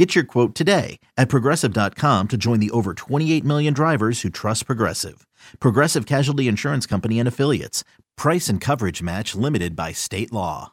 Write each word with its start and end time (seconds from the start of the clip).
Get 0.00 0.14
your 0.14 0.24
quote 0.24 0.54
today 0.54 0.98
at 1.18 1.28
progressive.com 1.28 2.28
to 2.28 2.38
join 2.38 2.58
the 2.58 2.70
over 2.70 2.94
28 2.94 3.44
million 3.44 3.74
drivers 3.74 4.22
who 4.22 4.30
trust 4.30 4.64
Progressive. 4.64 5.26
Progressive 5.58 6.06
Casualty 6.06 6.48
Insurance 6.48 6.86
Company 6.86 7.18
and 7.18 7.28
Affiliates. 7.28 7.84
Price 8.16 8.48
and 8.48 8.62
coverage 8.62 9.02
match 9.02 9.34
limited 9.34 9.76
by 9.76 9.92
state 9.92 10.32
law. 10.32 10.72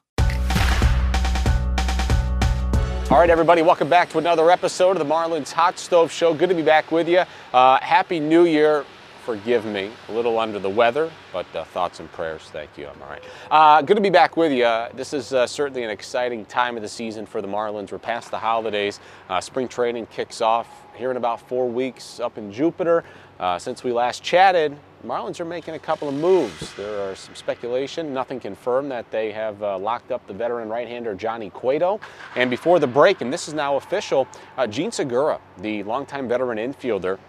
All 3.09 3.19
right, 3.19 3.29
everybody, 3.29 3.61
welcome 3.61 3.89
back 3.89 4.09
to 4.11 4.17
another 4.17 4.49
episode 4.49 4.91
of 4.91 4.99
the 4.99 5.13
Marlins 5.13 5.51
Hot 5.51 5.77
Stove 5.77 6.09
Show. 6.09 6.33
Good 6.33 6.47
to 6.47 6.55
be 6.55 6.61
back 6.61 6.89
with 6.93 7.09
you. 7.09 7.23
Uh, 7.53 7.79
Happy 7.81 8.21
New 8.21 8.45
Year. 8.45 8.85
Forgive 9.27 9.65
me, 9.65 9.91
a 10.07 10.13
little 10.13 10.39
under 10.39 10.57
the 10.57 10.69
weather, 10.69 11.11
but 11.33 11.45
uh, 11.53 11.65
thoughts 11.65 11.99
and 11.99 12.09
prayers. 12.13 12.43
Thank 12.53 12.77
you. 12.77 12.87
I'm 12.87 13.01
all 13.01 13.09
right. 13.09 13.21
Uh, 13.51 13.81
good 13.81 13.97
to 13.97 14.01
be 14.01 14.09
back 14.09 14.37
with 14.37 14.53
you. 14.53 14.63
This 14.93 15.11
is 15.11 15.33
uh, 15.33 15.45
certainly 15.45 15.83
an 15.83 15.89
exciting 15.89 16.45
time 16.45 16.77
of 16.77 16.81
the 16.81 16.87
season 16.87 17.25
for 17.25 17.41
the 17.41 17.47
Marlins. 17.49 17.91
We're 17.91 17.99
past 17.99 18.31
the 18.31 18.39
holidays. 18.39 19.01
Uh, 19.27 19.41
spring 19.41 19.67
training 19.67 20.05
kicks 20.05 20.39
off 20.39 20.69
here 20.95 21.11
in 21.11 21.17
about 21.17 21.41
four 21.41 21.67
weeks 21.67 22.21
up 22.21 22.37
in 22.37 22.53
Jupiter. 22.53 23.03
Uh, 23.37 23.59
since 23.59 23.83
we 23.83 23.91
last 23.91 24.23
chatted, 24.23 24.77
Marlins 25.05 25.41
are 25.41 25.45
making 25.45 25.73
a 25.73 25.79
couple 25.79 26.07
of 26.07 26.15
moves. 26.15 26.73
There 26.75 27.11
are 27.11 27.13
some 27.13 27.35
speculation, 27.35 28.13
nothing 28.13 28.39
confirmed, 28.39 28.89
that 28.91 29.11
they 29.11 29.33
have 29.33 29.61
uh, 29.61 29.77
locked 29.77 30.09
up 30.09 30.25
the 30.27 30.33
veteran 30.33 30.69
right-hander 30.69 31.13
Johnny 31.15 31.49
Cueto. 31.49 31.99
And 32.37 32.49
before 32.49 32.79
the 32.79 32.87
break, 32.87 33.19
and 33.19 33.33
this 33.33 33.49
is 33.49 33.53
now 33.53 33.75
official, 33.75 34.25
uh, 34.57 34.67
Jean 34.67 34.89
Segura, 34.93 35.41
the 35.57 35.83
longtime 35.83 36.29
veteran 36.29 36.59
infielder, 36.59 37.19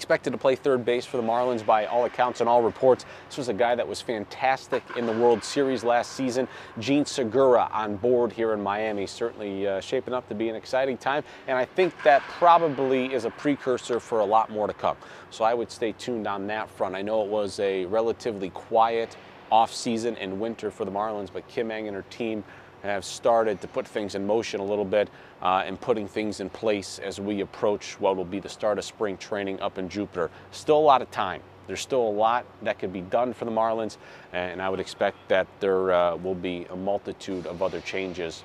expected 0.00 0.30
to 0.30 0.38
play 0.38 0.56
third 0.56 0.82
base 0.82 1.04
for 1.04 1.18
the 1.18 1.22
Marlins 1.22 1.64
by 1.64 1.84
all 1.84 2.06
accounts 2.06 2.40
and 2.40 2.48
all 2.48 2.62
reports. 2.62 3.04
This 3.28 3.36
was 3.36 3.48
a 3.50 3.52
guy 3.52 3.74
that 3.74 3.86
was 3.86 4.00
fantastic 4.00 4.82
in 4.96 5.04
the 5.04 5.12
World 5.12 5.44
Series 5.44 5.84
last 5.84 6.12
season. 6.12 6.48
Jean 6.78 7.04
Segura 7.04 7.68
on 7.70 7.96
board 7.96 8.32
here 8.32 8.54
in 8.54 8.62
Miami, 8.62 9.06
certainly 9.06 9.68
uh, 9.68 9.78
shaping 9.78 10.14
up 10.14 10.26
to 10.30 10.34
be 10.34 10.48
an 10.48 10.56
exciting 10.56 10.96
time. 10.96 11.22
And 11.48 11.58
I 11.58 11.66
think 11.66 11.92
that 12.02 12.22
probably 12.38 13.12
is 13.12 13.26
a 13.26 13.30
precursor 13.30 14.00
for 14.00 14.20
a 14.20 14.24
lot 14.24 14.48
more 14.48 14.66
to 14.66 14.72
come. 14.72 14.96
So 15.28 15.44
I 15.44 15.52
would 15.52 15.70
stay 15.70 15.92
tuned 15.92 16.26
on 16.26 16.46
that 16.46 16.70
front. 16.70 16.94
I 16.94 17.02
know 17.02 17.22
it 17.22 17.28
was 17.28 17.60
a 17.60 17.84
relatively 17.84 18.48
quiet 18.48 19.18
offseason 19.52 20.16
and 20.18 20.40
winter 20.40 20.70
for 20.70 20.86
the 20.86 20.90
Marlins, 20.90 21.28
but 21.30 21.46
Kim 21.46 21.70
Ng 21.70 21.88
and 21.88 21.94
her 21.94 22.04
team 22.08 22.42
have 22.82 23.04
started 23.04 23.60
to 23.60 23.68
put 23.68 23.86
things 23.86 24.14
in 24.14 24.26
motion 24.26 24.60
a 24.60 24.64
little 24.64 24.84
bit 24.84 25.08
uh, 25.42 25.62
and 25.66 25.80
putting 25.80 26.08
things 26.08 26.40
in 26.40 26.50
place 26.50 26.98
as 26.98 27.20
we 27.20 27.40
approach 27.40 28.00
what 28.00 28.16
will 28.16 28.24
be 28.24 28.40
the 28.40 28.48
start 28.48 28.78
of 28.78 28.84
spring 28.84 29.16
training 29.16 29.60
up 29.60 29.78
in 29.78 29.88
Jupiter. 29.88 30.30
Still 30.50 30.78
a 30.78 30.80
lot 30.80 31.02
of 31.02 31.10
time. 31.10 31.42
There's 31.66 31.80
still 31.80 32.02
a 32.02 32.10
lot 32.10 32.46
that 32.62 32.78
could 32.78 32.92
be 32.92 33.02
done 33.02 33.32
for 33.32 33.44
the 33.44 33.50
Marlins, 33.50 33.96
and 34.32 34.60
I 34.60 34.68
would 34.68 34.80
expect 34.80 35.16
that 35.28 35.46
there 35.60 35.92
uh, 35.92 36.16
will 36.16 36.34
be 36.34 36.66
a 36.70 36.76
multitude 36.76 37.46
of 37.46 37.62
other 37.62 37.80
changes 37.80 38.42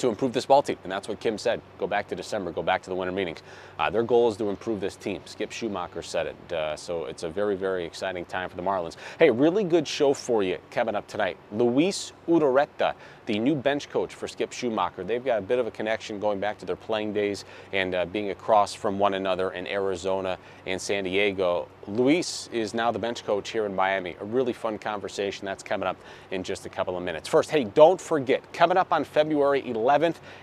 to 0.00 0.08
improve 0.08 0.32
this 0.32 0.46
ball 0.46 0.62
team. 0.62 0.76
And 0.82 0.90
that's 0.90 1.08
what 1.08 1.20
Kim 1.20 1.38
said. 1.38 1.60
Go 1.78 1.86
back 1.86 2.08
to 2.08 2.16
December, 2.16 2.50
go 2.50 2.62
back 2.62 2.82
to 2.82 2.90
the 2.90 2.96
winter 2.96 3.12
meetings. 3.12 3.42
Uh, 3.78 3.90
their 3.90 4.02
goal 4.02 4.28
is 4.30 4.36
to 4.38 4.48
improve 4.48 4.80
this 4.80 4.96
team. 4.96 5.20
Skip 5.26 5.50
Schumaker 5.50 6.02
said 6.02 6.26
it. 6.26 6.52
Uh, 6.52 6.76
so 6.76 7.04
it's 7.04 7.22
a 7.22 7.28
very, 7.28 7.56
very 7.56 7.84
exciting 7.84 8.24
time 8.24 8.48
for 8.48 8.56
the 8.56 8.62
Marlins. 8.62 8.96
Hey, 9.18 9.30
really 9.30 9.64
good 9.64 9.86
show 9.86 10.14
for 10.14 10.42
you 10.42 10.58
coming 10.70 10.94
up 10.94 11.06
tonight. 11.06 11.36
Luis 11.52 12.12
Urueta, 12.28 12.94
the 13.26 13.38
new 13.38 13.54
bench 13.54 13.88
coach 13.90 14.14
for 14.14 14.26
Skip 14.26 14.50
Schumaker. 14.50 15.06
They've 15.06 15.24
got 15.24 15.38
a 15.38 15.42
bit 15.42 15.58
of 15.58 15.66
a 15.66 15.70
connection 15.70 16.18
going 16.18 16.40
back 16.40 16.58
to 16.58 16.66
their 16.66 16.76
playing 16.76 17.12
days 17.12 17.44
and 17.72 17.94
uh, 17.94 18.06
being 18.06 18.30
across 18.30 18.74
from 18.74 18.98
one 18.98 19.14
another 19.14 19.52
in 19.52 19.66
Arizona 19.66 20.38
and 20.66 20.80
San 20.80 21.04
Diego. 21.04 21.68
Luis 21.86 22.48
is 22.52 22.74
now 22.74 22.90
the 22.90 22.98
bench 22.98 23.24
coach 23.24 23.50
here 23.50 23.66
in 23.66 23.74
Miami. 23.74 24.16
A 24.20 24.24
really 24.24 24.52
fun 24.52 24.78
conversation 24.78 25.44
that's 25.44 25.62
coming 25.62 25.86
up 25.86 25.96
in 26.30 26.42
just 26.42 26.66
a 26.66 26.68
couple 26.68 26.96
of 26.96 27.02
minutes. 27.02 27.28
First, 27.28 27.50
hey, 27.50 27.64
don't 27.64 28.00
forget, 28.00 28.52
coming 28.52 28.76
up 28.76 28.92
on 28.92 29.04
February 29.04 29.62
11th, 29.62 29.89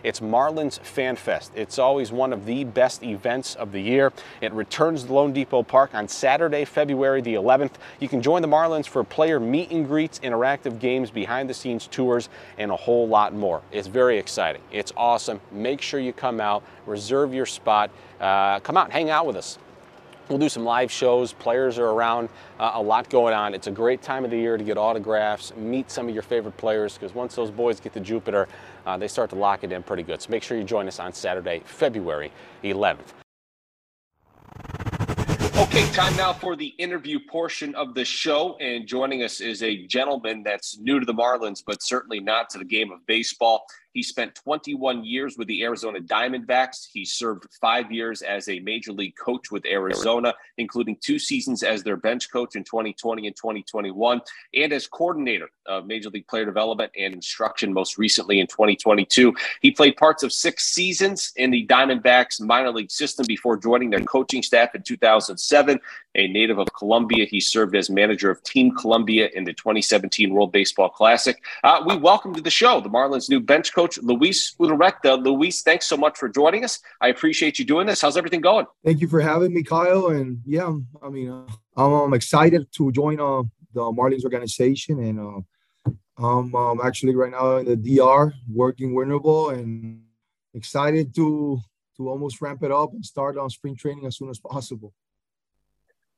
it's 0.03 0.19
Marlins 0.19 0.79
Fan 0.79 1.15
Fest. 1.15 1.51
It's 1.55 1.79
always 1.79 2.11
one 2.11 2.33
of 2.33 2.45
the 2.45 2.65
best 2.65 3.01
events 3.01 3.55
of 3.55 3.71
the 3.71 3.81
year. 3.81 4.11
It 4.41 4.51
returns 4.51 5.03
to 5.03 5.09
loanDepot 5.09 5.67
Park 5.67 5.95
on 5.95 6.07
Saturday, 6.07 6.65
February 6.65 7.21
the 7.21 7.35
11th. 7.35 7.73
You 7.99 8.09
can 8.09 8.21
join 8.21 8.41
the 8.41 8.47
Marlins 8.47 8.87
for 8.87 9.03
player 9.03 9.39
meet 9.39 9.71
and 9.71 9.87
greets, 9.87 10.19
interactive 10.19 10.79
games, 10.79 11.11
behind 11.11 11.49
the 11.49 11.53
scenes 11.53 11.87
tours, 11.87 12.29
and 12.57 12.71
a 12.71 12.75
whole 12.75 13.07
lot 13.07 13.33
more. 13.33 13.61
It's 13.71 13.87
very 13.87 14.17
exciting. 14.17 14.61
It's 14.71 14.91
awesome. 14.97 15.39
Make 15.51 15.81
sure 15.81 15.99
you 15.99 16.11
come 16.11 16.41
out, 16.41 16.63
reserve 16.85 17.33
your 17.33 17.45
spot, 17.45 17.89
uh, 18.19 18.59
come 18.59 18.75
out, 18.75 18.91
hang 18.91 19.09
out 19.09 19.25
with 19.25 19.37
us. 19.37 19.59
We'll 20.29 20.39
do 20.39 20.49
some 20.49 20.65
live 20.65 20.91
shows. 20.91 21.31
Players 21.31 21.79
are 21.79 21.87
around, 21.87 22.27
uh, 22.59 22.71
a 22.73 22.81
lot 22.81 23.09
going 23.09 23.33
on. 23.33 23.53
It's 23.53 23.67
a 23.67 23.71
great 23.71 24.01
time 24.01 24.25
of 24.25 24.31
the 24.31 24.37
year 24.37 24.57
to 24.57 24.63
get 24.63 24.77
autographs, 24.77 25.55
meet 25.55 25.89
some 25.89 26.09
of 26.09 26.13
your 26.13 26.23
favorite 26.23 26.57
players, 26.57 26.95
because 26.95 27.15
once 27.15 27.35
those 27.35 27.49
boys 27.49 27.79
get 27.79 27.93
to 27.93 28.01
Jupiter, 28.01 28.49
uh, 28.85 28.97
they 28.97 29.07
start 29.07 29.29
to 29.29 29.37
lock 29.37 29.63
it 29.63 29.71
in 29.71 29.83
pretty 29.83 30.03
good. 30.03 30.21
So 30.21 30.29
make 30.29 30.43
sure 30.43 30.57
you 30.57 30.65
join 30.65 30.87
us 30.87 30.99
on 30.99 31.13
Saturday, 31.13 31.61
February 31.65 32.31
11th. 32.63 33.13
Okay, 35.57 35.85
time 35.91 36.15
now 36.17 36.33
for 36.33 36.55
the 36.55 36.67
interview 36.77 37.19
portion 37.29 37.73
of 37.75 37.93
the 37.93 38.03
show. 38.03 38.57
And 38.59 38.85
joining 38.85 39.23
us 39.23 39.39
is 39.39 39.63
a 39.63 39.85
gentleman 39.87 40.43
that's 40.43 40.77
new 40.79 40.99
to 40.99 41.05
the 41.05 41.13
Marlins, 41.13 41.63
but 41.65 41.81
certainly 41.81 42.19
not 42.19 42.49
to 42.51 42.57
the 42.57 42.65
game 42.65 42.91
of 42.91 43.05
baseball. 43.07 43.63
He 43.97 44.03
spent 44.03 44.35
21 44.35 45.03
years 45.05 45.39
with 45.39 45.47
the 45.47 45.63
Arizona 45.63 45.99
Diamondbacks. 45.99 46.85
He 46.93 47.03
served 47.03 47.47
five 47.59 47.91
years 47.91 48.21
as 48.21 48.47
a 48.47 48.59
major 48.59 48.91
league 48.91 49.15
coach 49.15 49.49
with 49.49 49.65
Arizona, 49.65 50.35
including 50.59 50.97
two 51.01 51.17
seasons 51.17 51.63
as 51.63 51.81
their 51.81 51.97
bench 51.97 52.31
coach 52.31 52.55
in 52.55 52.63
2020 52.63 53.25
and 53.25 53.35
2021, 53.35 54.21
and 54.53 54.71
as 54.71 54.85
coordinator 54.85 55.49
of 55.65 55.87
Major 55.87 56.11
League 56.11 56.27
Player 56.27 56.45
Development 56.45 56.91
and 56.95 57.11
Instruction 57.11 57.73
most 57.73 57.97
recently 57.97 58.39
in 58.39 58.45
2022. 58.45 59.33
He 59.63 59.71
played 59.71 59.97
parts 59.97 60.21
of 60.21 60.31
six 60.31 60.67
seasons 60.67 61.33
in 61.35 61.49
the 61.49 61.65
Diamondbacks 61.65 62.39
minor 62.39 62.71
league 62.71 62.91
system 62.91 63.25
before 63.27 63.57
joining 63.57 63.89
their 63.89 64.01
coaching 64.01 64.43
staff 64.43 64.75
in 64.75 64.83
2007. 64.83 65.79
A 66.13 66.27
native 66.27 66.57
of 66.57 66.67
Colombia, 66.77 67.25
he 67.25 67.39
served 67.39 67.75
as 67.75 67.89
manager 67.89 68.29
of 68.29 68.41
Team 68.43 68.75
Colombia 68.75 69.29
in 69.33 69.43
the 69.43 69.53
2017 69.53 70.33
World 70.33 70.51
Baseball 70.51 70.89
Classic. 70.89 71.43
Uh, 71.63 71.83
we 71.85 71.95
welcome 71.95 72.33
to 72.33 72.41
the 72.41 72.49
show 72.49 72.79
the 72.79 72.89
Marlins' 72.89 73.29
new 73.29 73.39
bench 73.39 73.73
coach 73.73 73.86
coach 73.87 73.99
Luis 74.03 74.55
Urueta. 74.59 75.23
Luis, 75.23 75.61
thanks 75.61 75.87
so 75.87 75.97
much 75.97 76.17
for 76.17 76.29
joining 76.29 76.63
us. 76.63 76.79
I 77.01 77.09
appreciate 77.09 77.59
you 77.59 77.65
doing 77.65 77.87
this. 77.87 78.01
How's 78.01 78.17
everything 78.17 78.41
going? 78.41 78.65
Thank 78.83 79.01
you 79.01 79.07
for 79.07 79.21
having 79.21 79.53
me, 79.53 79.63
Kyle. 79.63 80.07
And 80.07 80.41
yeah, 80.45 80.73
I 81.01 81.09
mean, 81.09 81.29
uh, 81.29 81.47
I'm, 81.75 81.91
I'm, 81.93 82.13
excited 82.13 82.67
to 82.73 82.91
join 82.91 83.19
uh, 83.19 83.43
the 83.73 83.81
Marlins 83.81 84.23
organization, 84.23 84.99
and 84.99 85.19
uh, 85.19 85.91
I'm 86.17 86.55
um, 86.55 86.81
actually 86.83 87.15
right 87.15 87.31
now 87.31 87.57
in 87.57 87.65
the 87.65 87.75
DR 87.75 88.33
working 88.51 88.93
Winterball, 88.93 89.53
and 89.53 90.01
excited 90.53 91.15
to 91.15 91.59
to 91.97 92.09
almost 92.09 92.41
ramp 92.41 92.61
it 92.63 92.71
up 92.71 92.93
and 92.93 93.03
start 93.03 93.37
on 93.37 93.49
spring 93.49 93.75
training 93.75 94.05
as 94.05 94.17
soon 94.17 94.29
as 94.29 94.39
possible. 94.39 94.93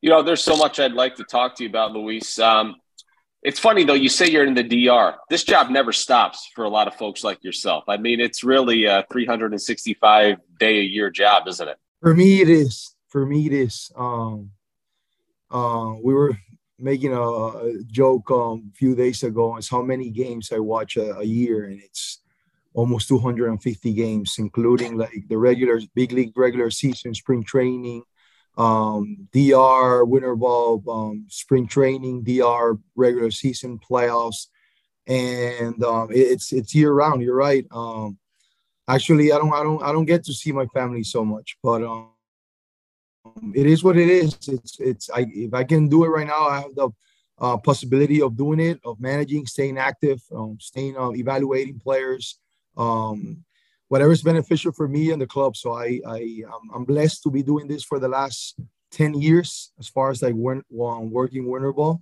You 0.01 0.09
know, 0.09 0.23
there's 0.23 0.43
so 0.43 0.55
much 0.55 0.79
I'd 0.79 0.93
like 0.93 1.15
to 1.15 1.23
talk 1.23 1.55
to 1.55 1.63
you 1.63 1.69
about, 1.69 1.91
Luis. 1.91 2.39
Um, 2.39 2.75
it's 3.43 3.59
funny 3.59 3.83
though. 3.83 3.93
You 3.93 4.09
say 4.09 4.29
you're 4.29 4.45
in 4.45 4.53
the 4.53 4.63
DR. 4.63 5.15
This 5.29 5.43
job 5.43 5.69
never 5.69 5.91
stops 5.91 6.49
for 6.55 6.65
a 6.65 6.69
lot 6.69 6.87
of 6.87 6.95
folks 6.95 7.23
like 7.23 7.43
yourself. 7.43 7.85
I 7.87 7.97
mean, 7.97 8.19
it's 8.19 8.43
really 8.43 8.85
a 8.85 9.05
365 9.11 10.37
day 10.59 10.79
a 10.79 10.83
year 10.83 11.09
job, 11.09 11.47
isn't 11.47 11.67
it? 11.67 11.77
For 12.01 12.13
me, 12.13 12.41
it 12.41 12.49
is. 12.49 12.95
For 13.07 13.25
me, 13.25 13.45
it 13.45 13.53
is. 13.53 13.91
Um, 13.97 14.51
uh, 15.51 15.93
we 16.03 16.13
were 16.13 16.37
making 16.77 17.13
a, 17.13 17.21
a 17.21 17.83
joke 17.87 18.29
um, 18.31 18.71
a 18.73 18.77
few 18.77 18.95
days 18.95 19.23
ago. 19.23 19.57
It's 19.57 19.69
how 19.69 19.81
many 19.81 20.09
games 20.09 20.51
I 20.53 20.59
watch 20.59 20.97
a, 20.97 21.17
a 21.17 21.23
year, 21.23 21.65
and 21.65 21.81
it's 21.81 22.19
almost 22.73 23.07
250 23.07 23.93
games, 23.93 24.35
including 24.37 24.97
like 24.97 25.27
the 25.27 25.37
regular 25.37 25.79
big 25.95 26.11
league 26.11 26.37
regular 26.37 26.69
season, 26.69 27.13
spring 27.13 27.43
training, 27.43 28.03
um, 28.57 29.27
DR, 29.31 30.05
winter 30.05 30.35
ball, 30.35 30.83
um, 30.89 31.25
spring 31.29 31.67
training, 31.67 32.23
DR, 32.23 32.77
regular 32.95 33.31
season 33.31 33.79
playoffs, 33.79 34.47
and 35.07 35.81
um, 35.83 36.09
it's 36.11 36.51
it's 36.51 36.75
year 36.75 36.93
round. 36.93 37.21
You're 37.21 37.35
right. 37.35 37.65
Um, 37.71 38.17
actually, 38.87 39.31
I 39.31 39.37
don't 39.37 39.53
I 39.53 39.63
don't 39.63 39.83
I 39.83 39.91
don't 39.91 40.05
get 40.05 40.23
to 40.25 40.33
see 40.33 40.51
my 40.51 40.65
family 40.67 41.03
so 41.03 41.23
much, 41.23 41.57
but 41.63 41.83
um, 41.83 42.09
it 43.53 43.65
is 43.65 43.83
what 43.83 43.97
it 43.97 44.09
is. 44.09 44.37
It's 44.47 44.79
it's 44.79 45.09
I 45.09 45.25
if 45.29 45.53
I 45.53 45.63
can 45.63 45.87
do 45.87 46.03
it 46.03 46.09
right 46.09 46.27
now, 46.27 46.47
I 46.47 46.61
have 46.61 46.75
the 46.75 46.89
uh, 47.39 47.57
possibility 47.57 48.21
of 48.21 48.35
doing 48.35 48.59
it, 48.59 48.79
of 48.83 48.99
managing, 48.99 49.45
staying 49.45 49.77
active, 49.77 50.21
um, 50.35 50.57
staying 50.59 50.97
uh, 50.97 51.11
evaluating 51.11 51.79
players. 51.79 52.37
Um, 52.77 53.43
whatever 53.89 54.11
is 54.11 54.23
beneficial 54.23 54.71
for 54.71 54.87
me 54.87 55.11
and 55.11 55.21
the 55.21 55.27
club. 55.27 55.57
So 55.57 55.73
I, 55.73 55.99
I 56.07 56.43
I'm 56.73 56.85
blessed 56.85 57.23
to 57.23 57.31
be 57.31 57.43
doing 57.43 57.67
this 57.67 57.83
for 57.83 57.99
the 57.99 58.07
last 58.07 58.55
10 58.91 59.15
years 59.15 59.71
as 59.79 59.87
far 59.87 60.09
as 60.09 60.21
like 60.21 60.33
when, 60.35 60.63
I'm 60.71 61.11
working 61.11 61.49
winter 61.49 61.73
ball. 61.73 62.01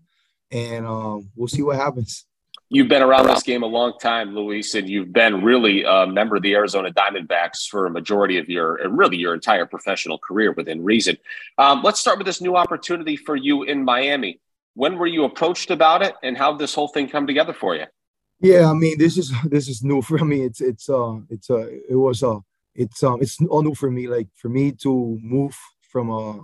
and 0.52 0.86
um, 0.86 1.30
we'll 1.36 1.48
see 1.48 1.64
what 1.64 1.78
happens. 1.78 2.26
You've 2.70 2.90
been 2.90 3.02
around 3.02 3.28
this 3.28 3.44
game 3.44 3.64
a 3.64 3.68
long 3.68 3.94
time, 3.98 4.36
Luis, 4.36 4.76
and 4.76 4.90
you've 4.90 5.14
been 5.14 5.42
really 5.42 5.84
a 5.84 6.06
member 6.06 6.36
of 6.36 6.42
the 6.42 6.54
Arizona 6.54 6.92
Diamondbacks 6.92 7.66
for 7.70 7.86
a 7.86 7.90
majority 7.90 8.38
of 8.38 8.50
your, 8.50 8.78
really 8.90 9.16
your 9.16 9.34
entire 9.34 9.66
professional 9.66 10.18
career 10.18 10.52
within 10.52 10.84
reason. 10.84 11.18
Um, 11.58 11.82
let's 11.82 12.02
start 12.02 12.18
with 12.18 12.28
this 12.28 12.42
new 12.42 12.58
opportunity 12.58 13.16
for 13.16 13.38
you 13.38 13.64
in 13.64 13.86
Miami. 13.86 14.42
When 14.74 14.98
were 14.98 15.08
you 15.08 15.24
approached 15.24 15.72
about 15.72 16.04
it, 16.04 16.16
and 16.24 16.38
how 16.38 16.52
did 16.52 16.60
this 16.60 16.76
whole 16.76 16.90
thing 16.90 17.08
come 17.08 17.26
together 17.26 17.54
for 17.54 17.74
you? 17.74 17.86
Yeah, 18.40 18.70
I 18.70 18.74
mean, 18.74 18.98
this 18.98 19.18
is 19.18 19.34
this 19.46 19.68
is 19.68 19.84
new 19.84 20.02
for 20.02 20.18
me. 20.26 20.44
It's 20.44 20.62
it's 20.62 20.90
uh 20.90 21.18
it's 21.30 21.50
uh 21.50 21.68
it 21.90 21.96
was 21.96 22.24
uh 22.24 22.40
it's 22.76 23.04
um 23.04 23.22
it's 23.22 23.42
all 23.50 23.64
new 23.64 23.76
for 23.76 23.92
me. 23.92 24.08
Like 24.08 24.28
for 24.36 24.50
me 24.50 24.72
to 24.84 25.20
move 25.22 25.58
from 25.82 26.10
a 26.10 26.44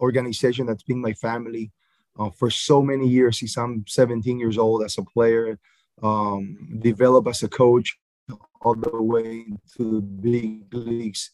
organization 0.00 0.66
that's 0.66 0.82
been 0.82 1.00
my 1.00 1.12
family 1.14 1.70
uh, 2.18 2.30
for 2.30 2.50
so 2.50 2.82
many 2.82 3.06
years 3.06 3.38
since 3.38 3.56
I'm 3.56 3.84
17 3.86 4.38
years 4.38 4.58
old 4.58 4.82
as 4.82 4.96
a 4.98 5.02
player, 5.02 5.58
um, 6.02 6.56
develop 6.80 7.26
as 7.28 7.42
a 7.42 7.48
coach 7.48 7.98
all 8.62 8.74
the 8.74 9.02
way 9.02 9.46
to 9.76 9.94
the 9.96 10.00
big 10.00 10.72
leagues, 10.74 11.30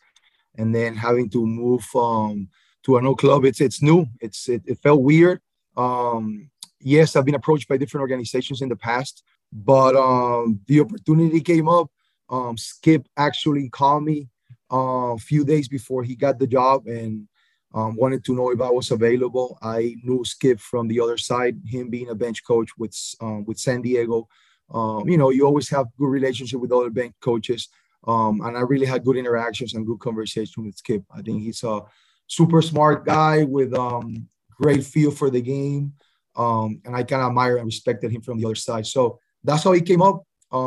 and 0.56 0.75
then 0.75 0.94
having 0.97 1.29
to 1.31 1.44
move 1.47 1.85
um, 1.94 2.49
to 2.85 2.97
a 2.97 3.02
new 3.02 3.17
club. 3.17 3.44
It's 3.44 3.61
it's 3.61 3.82
new. 3.82 4.06
It's 4.20 4.49
it, 4.49 4.62
it 4.67 4.79
felt 4.82 5.02
weird. 5.02 5.41
Um, 5.76 6.50
yes, 6.81 7.17
I've 7.17 7.25
been 7.25 7.35
approached 7.35 7.69
by 7.69 7.76
different 7.76 8.02
organizations 8.02 8.62
in 8.62 8.69
the 8.69 8.76
past, 8.76 9.23
but 9.64 9.97
um, 9.97 10.61
the 10.67 10.81
opportunity 10.81 11.41
came 11.41 11.69
up. 11.69 11.91
Um, 12.29 12.58
Skip 12.58 13.08
actually 13.17 13.70
called 13.70 14.05
me 14.05 14.29
uh, 14.70 15.14
a 15.14 15.19
few 15.19 15.44
days 15.44 15.67
before 15.67 16.03
he 16.03 16.14
got 16.14 16.38
the 16.38 16.47
job, 16.47 16.87
and 16.87 17.26
um, 17.75 17.97
wanted 17.97 18.25
to 18.26 18.35
know 18.35 18.50
if 18.50 18.61
I 18.61 18.69
was 18.70 18.91
available. 18.91 19.58
I 19.62 19.97
knew 20.03 20.25
Skip 20.25 20.61
from 20.61 20.88
the 20.88 21.00
other 21.00 21.17
side, 21.17 21.58
him 21.64 21.88
being 21.88 22.11
a 22.11 22.14
bench 22.14 22.44
coach 22.44 22.70
with 22.76 22.94
um, 23.20 23.44
with 23.47 23.58
San 23.58 23.81
Diego. 23.81 24.29
Um, 24.70 25.08
you 25.08 25.17
know, 25.17 25.31
you 25.31 25.47
always 25.47 25.70
have 25.70 25.87
good 25.99 26.09
relationship 26.09 26.61
with 26.61 26.73
other 26.73 26.91
bench 26.91 27.14
coaches, 27.20 27.69
um, 28.06 28.43
and 28.43 28.59
I 28.59 28.61
really 28.61 28.87
had 28.87 29.05
good 29.05 29.17
interactions 29.17 29.73
and 29.75 29.87
good 29.87 30.00
conversation 30.00 30.64
with 30.64 30.76
Skip. 30.76 31.02
I 31.11 31.23
think 31.23 31.43
he's 31.43 31.62
a 31.62 31.81
super 32.26 32.61
smart 32.61 33.06
guy 33.06 33.44
with 33.44 33.73
um, 33.73 34.29
great 34.61 34.85
feel 34.85 35.12
for 35.12 35.31
the 35.31 35.41
game, 35.41 35.94
um, 36.37 36.82
and 36.85 36.94
I 36.94 37.05
kind 37.05 37.23
of 37.23 37.29
admire 37.29 37.56
and 37.56 37.67
respected 37.67 38.11
him 38.11 38.20
from 38.20 38.38
the 38.38 38.47
other 38.47 38.55
side. 38.56 38.87
So 38.87 39.20
that's 39.46 39.64
how 39.64 39.72
he 39.72 39.81
came 39.81 40.02
up. 40.02 40.22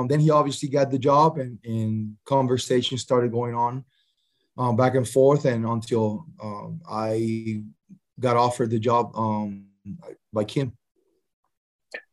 then 0.09 0.19
he 0.19 0.29
obviously 0.31 0.69
got 0.69 0.89
the 0.89 0.99
job, 0.99 1.37
and, 1.37 1.59
and 1.63 2.15
conversations 2.25 3.01
started 3.01 3.31
going 3.31 3.55
on 3.55 3.83
um, 4.57 4.75
back 4.75 4.95
and 4.95 5.07
forth, 5.07 5.45
and 5.45 5.65
until 5.65 6.25
um, 6.43 6.81
I 6.89 7.63
got 8.19 8.35
offered 8.35 8.69
the 8.69 8.79
job 8.79 9.11
um, 9.15 9.65
by 10.33 10.43
Kim. 10.43 10.73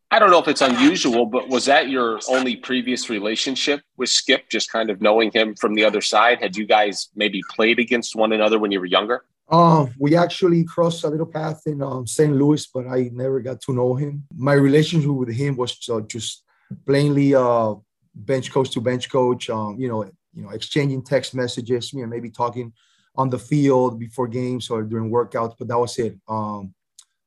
I 0.09 0.21
don't 0.21 0.31
know 0.31 0.39
if 0.39 0.47
it's 0.47 0.63
unusual, 0.63 1.27
but 1.27 1.49
was 1.49 1.65
that 1.65 1.89
your 1.89 2.21
only 2.29 2.55
previous 2.55 3.11
relationship 3.11 3.81
with 3.97 4.09
Skip? 4.09 4.49
Just 4.49 4.71
kind 4.71 4.89
of 4.89 5.03
knowing 5.03 5.33
him 5.33 5.57
from 5.57 5.75
the 5.75 5.85
other 5.85 6.01
side. 6.01 6.41
Had 6.41 6.57
you 6.57 6.65
guys 6.65 7.09
maybe 7.17 7.43
played 7.51 7.81
against 7.81 8.15
one 8.15 8.33
another 8.33 8.61
when 8.61 8.71
you 8.71 8.79
were 8.79 8.87
younger? 8.87 9.25
Uh, 9.49 9.87
we 9.99 10.17
actually 10.17 10.65
crossed 10.65 11.03
a 11.03 11.09
little 11.09 11.27
path 11.27 11.63
in 11.67 11.83
um, 11.83 12.07
St. 12.07 12.33
Louis, 12.33 12.67
but 12.73 12.87
I 12.87 13.11
never 13.13 13.41
got 13.41 13.61
to 13.63 13.73
know 13.73 13.95
him. 13.95 14.25
My 14.37 14.53
relationship 14.53 15.11
with 15.11 15.35
him 15.35 15.57
was 15.57 15.77
uh, 15.89 16.01
just 16.03 16.45
plainly 16.87 17.35
uh, 17.35 17.75
bench 18.15 18.51
coach 18.53 18.71
to 18.71 18.81
bench 18.81 19.11
coach. 19.11 19.51
Um, 19.51 19.79
you 19.79 19.89
know, 19.89 20.05
you 20.35 20.43
know, 20.43 20.51
exchanging 20.51 21.03
text 21.03 21.35
messages, 21.35 21.93
you 21.93 22.03
know, 22.03 22.09
maybe 22.09 22.31
talking 22.31 22.73
on 23.17 23.31
the 23.31 23.39
field 23.39 23.99
before 23.99 24.29
games 24.29 24.69
or 24.71 24.83
during 24.83 25.11
workouts, 25.11 25.55
but 25.59 25.69
that 25.69 25.79
was 25.79 25.99
it. 25.99 26.19
Um, 26.29 26.75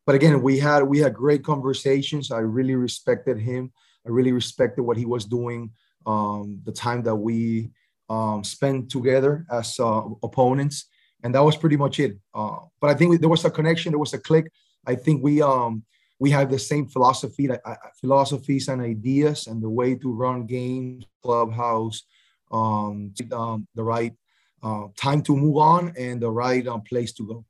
but 0.06 0.16
again, 0.16 0.42
we 0.42 0.60
had 0.60 0.84
we 0.84 1.00
had 1.00 1.14
great 1.14 1.44
conversations. 1.44 2.32
I 2.32 2.40
really 2.40 2.76
respected 2.76 3.40
him. 3.40 3.72
I 4.06 4.10
really 4.10 4.32
respected 4.32 4.84
what 4.84 4.98
he 4.98 5.06
was 5.06 5.26
doing. 5.26 5.72
Um, 6.06 6.62
the 6.64 6.72
time 6.72 7.04
that 7.04 7.16
we 7.16 7.70
um, 8.10 8.44
spent 8.44 8.90
together 8.90 9.46
as 9.52 9.80
uh, 9.80 10.02
opponents, 10.24 10.86
and 11.24 11.36
that 11.36 11.44
was 11.44 11.58
pretty 11.58 11.78
much 11.78 12.00
it. 12.00 12.18
Uh, 12.34 12.58
but 12.82 12.90
I 12.90 12.94
think 12.96 13.20
there 13.20 13.30
was 13.30 13.46
a 13.46 13.52
connection. 13.52 13.92
There 13.92 14.00
was 14.00 14.14
a 14.14 14.20
click. 14.20 14.52
I 14.86 14.96
think 14.96 15.24
we 15.24 15.42
um, 15.42 15.84
we 16.20 16.30
have 16.32 16.52
the 16.52 16.60
same 16.60 16.88
philosophy, 16.88 17.50
uh, 17.50 17.76
philosophies 18.00 18.68
and 18.68 18.82
ideas, 18.82 19.48
and 19.48 19.64
the 19.64 19.70
way 19.70 19.96
to 19.96 20.14
run 20.14 20.46
games, 20.46 21.06
clubhouse, 21.24 22.04
um, 22.52 23.14
um, 23.32 23.68
the 23.74 23.84
right 23.84 24.14
uh, 24.62 24.88
time 24.98 25.22
to 25.24 25.36
move 25.36 25.58
on 25.58 25.94
and 25.98 26.22
the 26.22 26.30
right 26.30 26.68
um, 26.68 26.82
place 26.82 27.14
to 27.14 27.26
go. 27.26 27.46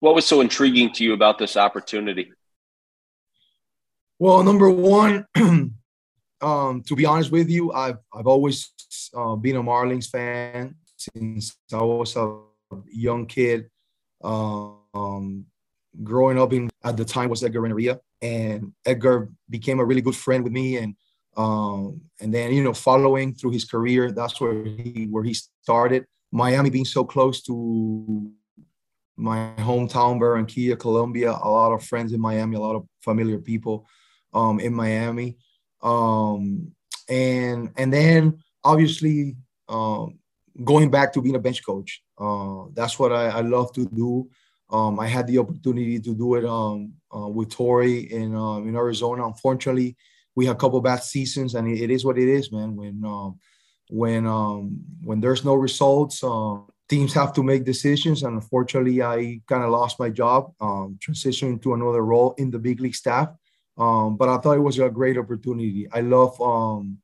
What 0.00 0.16
was 0.16 0.26
so 0.26 0.40
intriguing 0.40 0.92
to 0.94 1.04
you 1.04 1.12
about 1.12 1.38
this 1.38 1.56
opportunity? 1.56 2.32
Well, 4.18 4.42
number 4.42 4.68
one, 4.68 5.26
um, 6.40 6.82
to 6.82 6.96
be 6.96 7.06
honest 7.06 7.30
with 7.30 7.48
you, 7.48 7.72
I've 7.72 7.98
I've 8.12 8.26
always 8.26 8.70
uh, 9.14 9.36
been 9.36 9.56
a 9.56 9.62
Marlins 9.62 10.10
fan 10.10 10.74
since 10.96 11.56
I 11.72 11.82
was 11.82 12.16
a 12.16 12.40
young 12.90 13.26
kid. 13.26 13.70
Um, 14.22 15.46
growing 16.02 16.38
up 16.38 16.52
in 16.52 16.70
at 16.84 16.96
the 16.96 17.04
time 17.04 17.28
was 17.28 17.42
Edgar 17.42 17.60
Renteria, 17.60 18.00
and 18.20 18.72
Edgar 18.86 19.30
became 19.50 19.80
a 19.80 19.84
really 19.84 20.00
good 20.00 20.16
friend 20.16 20.44
with 20.44 20.52
me, 20.52 20.76
and 20.76 20.96
um, 21.36 22.00
and 22.20 22.32
then 22.32 22.52
you 22.52 22.62
know, 22.62 22.74
following 22.74 23.34
through 23.34 23.52
his 23.52 23.64
career, 23.64 24.10
that's 24.12 24.40
where 24.40 24.64
he 24.64 25.08
where 25.10 25.24
he 25.24 25.34
started. 25.34 26.06
Miami 26.30 26.70
being 26.70 26.84
so 26.84 27.04
close 27.04 27.42
to 27.42 28.30
my 29.16 29.52
hometown, 29.58 30.18
Barranquilla, 30.18 30.78
Colombia, 30.78 31.30
a 31.30 31.48
lot 31.48 31.72
of 31.72 31.84
friends 31.84 32.12
in 32.12 32.20
Miami, 32.20 32.56
a 32.56 32.60
lot 32.60 32.74
of 32.74 32.86
familiar 33.00 33.38
people 33.38 33.86
um, 34.32 34.58
in 34.60 34.74
Miami, 34.74 35.36
um, 35.82 36.72
and 37.08 37.70
and 37.76 37.92
then 37.92 38.42
obviously 38.64 39.36
um, 39.68 40.18
going 40.64 40.90
back 40.90 41.12
to 41.12 41.22
being 41.22 41.36
a 41.36 41.40
bench 41.40 41.64
coach. 41.64 42.02
Uh, 42.18 42.64
that's 42.74 42.98
what 42.98 43.12
I, 43.12 43.28
I 43.28 43.40
love 43.40 43.72
to 43.72 43.86
do. 43.86 44.28
Um, 44.72 44.98
I 44.98 45.06
had 45.06 45.26
the 45.26 45.38
opportunity 45.38 46.00
to 46.00 46.14
do 46.14 46.34
it 46.36 46.44
um, 46.44 46.94
uh, 47.14 47.28
with 47.28 47.50
Torey 47.50 48.10
in 48.10 48.34
uh, 48.34 48.56
in 48.58 48.74
Arizona. 48.74 49.26
Unfortunately, 49.26 49.96
we 50.34 50.46
had 50.46 50.56
a 50.56 50.58
couple 50.58 50.80
bad 50.80 51.02
seasons, 51.02 51.54
and 51.54 51.68
it, 51.68 51.82
it 51.82 51.90
is 51.90 52.04
what 52.04 52.18
it 52.18 52.28
is, 52.28 52.50
man. 52.50 52.74
When 52.74 53.04
um, 53.04 53.38
when 53.90 54.26
um, 54.26 54.78
when 55.04 55.20
there's 55.20 55.44
no 55.44 55.54
results, 55.54 56.24
uh, 56.24 56.56
teams 56.88 57.12
have 57.12 57.32
to 57.34 57.42
make 57.42 57.64
decisions. 57.64 58.22
And 58.22 58.34
unfortunately, 58.34 59.02
I 59.02 59.40
kind 59.46 59.62
of 59.62 59.70
lost 59.70 60.00
my 60.00 60.10
job, 60.10 60.52
um, 60.60 60.98
transitioning 60.98 61.60
to 61.62 61.74
another 61.74 62.02
role 62.02 62.34
in 62.38 62.50
the 62.50 62.58
big 62.58 62.80
league 62.80 62.94
staff. 62.94 63.28
Um, 63.78 64.16
but 64.16 64.28
I 64.28 64.38
thought 64.38 64.56
it 64.56 64.68
was 64.68 64.78
a 64.78 64.90
great 64.90 65.18
opportunity. 65.18 65.88
I 65.92 66.00
love 66.00 66.40
um, 66.40 66.98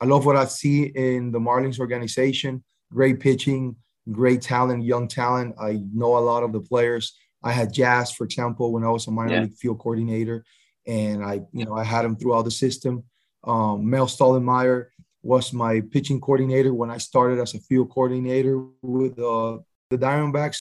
I 0.00 0.06
love 0.06 0.26
what 0.26 0.36
I 0.36 0.44
see 0.44 0.84
in 0.84 1.30
the 1.32 1.38
Marlins 1.38 1.78
organization. 1.78 2.62
Great 2.92 3.20
pitching, 3.20 3.76
great 4.10 4.42
talent, 4.42 4.84
young 4.84 5.08
talent. 5.08 5.54
I 5.60 5.80
know 5.92 6.16
a 6.16 6.20
lot 6.20 6.42
of 6.42 6.52
the 6.52 6.60
players. 6.60 7.16
I 7.42 7.52
had 7.52 7.72
Jazz, 7.72 8.12
for 8.12 8.24
example, 8.24 8.72
when 8.72 8.84
I 8.84 8.90
was 8.90 9.06
a 9.06 9.10
minor 9.10 9.34
yeah. 9.34 9.42
league 9.42 9.56
field 9.56 9.78
coordinator 9.78 10.44
and 10.86 11.24
I, 11.24 11.40
you 11.52 11.64
know, 11.64 11.74
I 11.74 11.84
had 11.84 12.04
him 12.04 12.16
throughout 12.16 12.42
the 12.42 12.50
system. 12.50 13.04
Um, 13.42 13.88
Mel 13.88 14.06
Stottlemyre 14.06 14.86
was 15.22 15.52
my 15.52 15.80
pitching 15.80 16.20
coordinator 16.20 16.72
when 16.74 16.90
I 16.90 16.98
started 16.98 17.38
as 17.40 17.54
a 17.54 17.60
field 17.60 17.90
coordinator 17.90 18.62
with 18.82 19.18
uh, 19.18 19.58
the 19.90 19.98
Diamondbacks. 19.98 20.60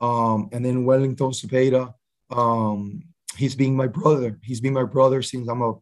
Um, 0.00 0.48
and 0.52 0.64
then 0.64 0.84
Wellington 0.84 1.30
Cepeda, 1.30 1.92
um, 2.30 3.02
he's 3.36 3.54
been 3.54 3.74
my 3.74 3.86
brother. 3.86 4.38
He's 4.42 4.60
been 4.60 4.74
my 4.74 4.84
brother 4.84 5.22
since 5.22 5.48
I'm 5.48 5.62
a 5.62 5.74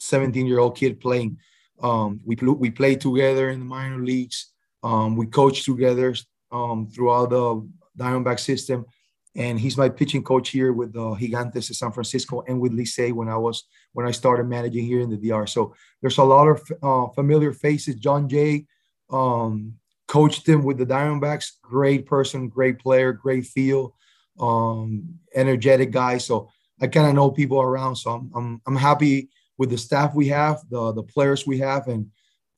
17 0.00 0.46
year 0.46 0.58
old 0.58 0.76
kid 0.76 1.00
playing. 1.00 1.38
Um, 1.82 2.20
we, 2.24 2.36
we 2.36 2.70
played 2.70 3.00
together 3.00 3.50
in 3.50 3.60
the 3.60 3.64
minor 3.64 4.04
leagues. 4.04 4.52
Um, 4.82 5.16
we 5.16 5.26
coached 5.26 5.64
together 5.64 6.14
um, 6.52 6.86
throughout 6.86 7.30
the 7.30 7.68
Diamondback 7.98 8.40
system 8.40 8.86
and 9.34 9.58
he's 9.58 9.78
my 9.78 9.88
pitching 9.88 10.22
coach 10.22 10.50
here 10.50 10.72
with 10.72 10.92
the 10.92 11.00
Gigantes 11.00 11.70
of 11.70 11.76
San 11.76 11.92
Francisco 11.92 12.42
and 12.46 12.60
with 12.60 12.72
Licey 12.72 13.12
when 13.12 13.28
I 13.28 13.36
was 13.36 13.64
when 13.92 14.06
I 14.06 14.10
started 14.10 14.46
managing 14.46 14.84
here 14.84 15.00
in 15.00 15.10
the 15.10 15.16
DR. 15.16 15.46
So 15.46 15.74
there's 16.00 16.18
a 16.18 16.24
lot 16.24 16.48
of 16.48 16.72
uh, 16.82 17.12
familiar 17.14 17.52
faces. 17.52 17.94
Jon 17.96 18.28
Jay 18.28 18.66
um, 19.10 19.74
coached 20.06 20.46
him 20.46 20.64
with 20.64 20.78
the 20.78 20.86
Diamondbacks. 20.86 21.52
Great 21.62 22.04
person, 22.04 22.48
great 22.48 22.78
player, 22.78 23.12
great 23.12 23.46
feel, 23.46 23.94
um, 24.38 25.18
energetic 25.34 25.90
guy. 25.90 26.18
So 26.18 26.50
I 26.80 26.88
kind 26.88 27.08
of 27.08 27.14
know 27.14 27.30
people 27.30 27.60
around. 27.60 27.96
So 27.96 28.10
I'm, 28.10 28.30
I'm 28.34 28.60
I'm 28.66 28.76
happy 28.76 29.30
with 29.56 29.70
the 29.70 29.78
staff 29.78 30.14
we 30.14 30.28
have, 30.28 30.60
the 30.68 30.92
the 30.92 31.02
players 31.02 31.46
we 31.46 31.58
have, 31.58 31.88
and 31.88 32.10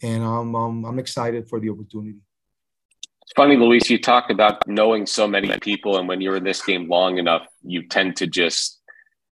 and 0.03 0.25
I'm 0.25 0.57
um, 0.57 0.85
I'm 0.85 0.99
excited 0.99 1.49
for 1.49 1.61
the 1.61 1.71
opportunity. 1.71 2.19
It's 3.25 3.33
funny, 3.35 3.57
Luis, 3.57 3.89
you 3.89 3.99
talk 3.99 4.29
about 4.29 4.67
knowing 4.69 5.07
so 5.07 5.27
many 5.27 5.59
people, 5.61 5.97
and 5.97 6.07
when 6.07 6.21
you're 6.21 6.37
in 6.37 6.45
this 6.45 6.63
game 6.63 6.89
long 6.89 7.17
enough, 7.17 7.47
you 7.63 7.87
tend 7.89 8.17
to 8.17 8.27
just 8.27 8.83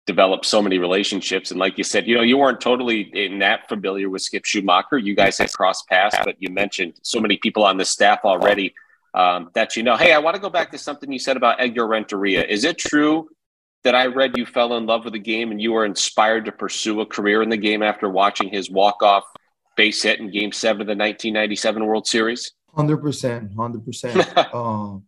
develop 0.07 0.45
so 0.45 0.61
many 0.61 0.77
relationships. 0.77 1.51
And 1.51 1.59
like 1.59 1.77
you 1.77 1.83
said, 1.83 2.07
you 2.07 2.15
know, 2.15 2.21
you 2.21 2.37
weren't 2.37 2.61
totally 2.61 3.01
in 3.13 3.39
that 3.39 3.67
familiar 3.67 4.09
with 4.09 4.21
Skip 4.21 4.43
Schumaker. 4.43 5.01
You 5.01 5.13
guys 5.13 5.37
had 5.37 5.51
crossed 5.51 5.87
paths, 5.87 6.17
but 6.23 6.35
you 6.39 6.49
mentioned 6.49 6.93
so 7.03 7.19
many 7.19 7.37
people 7.37 7.65
on 7.65 7.77
the 7.77 7.85
staff 7.85 8.19
already 8.23 8.73
um, 9.13 9.51
that 9.55 9.75
you 9.75 9.83
know. 9.83 9.97
Hey, 9.97 10.13
I 10.13 10.19
want 10.19 10.35
to 10.35 10.41
go 10.41 10.49
back 10.49 10.71
to 10.71 10.77
something 10.77 11.11
you 11.11 11.19
said 11.19 11.35
about 11.35 11.59
Edgar 11.59 11.85
Renteria. 11.85 12.45
Is 12.45 12.63
it 12.63 12.77
true 12.77 13.27
that 13.83 13.93
I 13.93 14.05
read 14.05 14.37
you 14.37 14.45
fell 14.45 14.77
in 14.77 14.85
love 14.85 15.03
with 15.03 15.13
the 15.13 15.19
game 15.19 15.51
and 15.51 15.61
you 15.61 15.73
were 15.73 15.85
inspired 15.85 16.45
to 16.45 16.51
pursue 16.51 17.01
a 17.01 17.05
career 17.05 17.41
in 17.41 17.49
the 17.49 17.57
game 17.57 17.83
after 17.83 18.09
watching 18.09 18.49
his 18.49 18.69
walk 18.69 19.03
off 19.03 19.23
base 19.75 20.03
hit 20.03 20.19
in 20.19 20.31
Game 20.31 20.51
Seven 20.51 20.81
of 20.81 20.87
the 20.87 20.91
1997 20.91 21.85
World 21.85 22.07
Series? 22.07 22.51
Hundred 22.73 22.97
percent, 22.97 23.51
hundred 23.55 23.85
percent. 23.85 24.27
Um, 24.53 25.05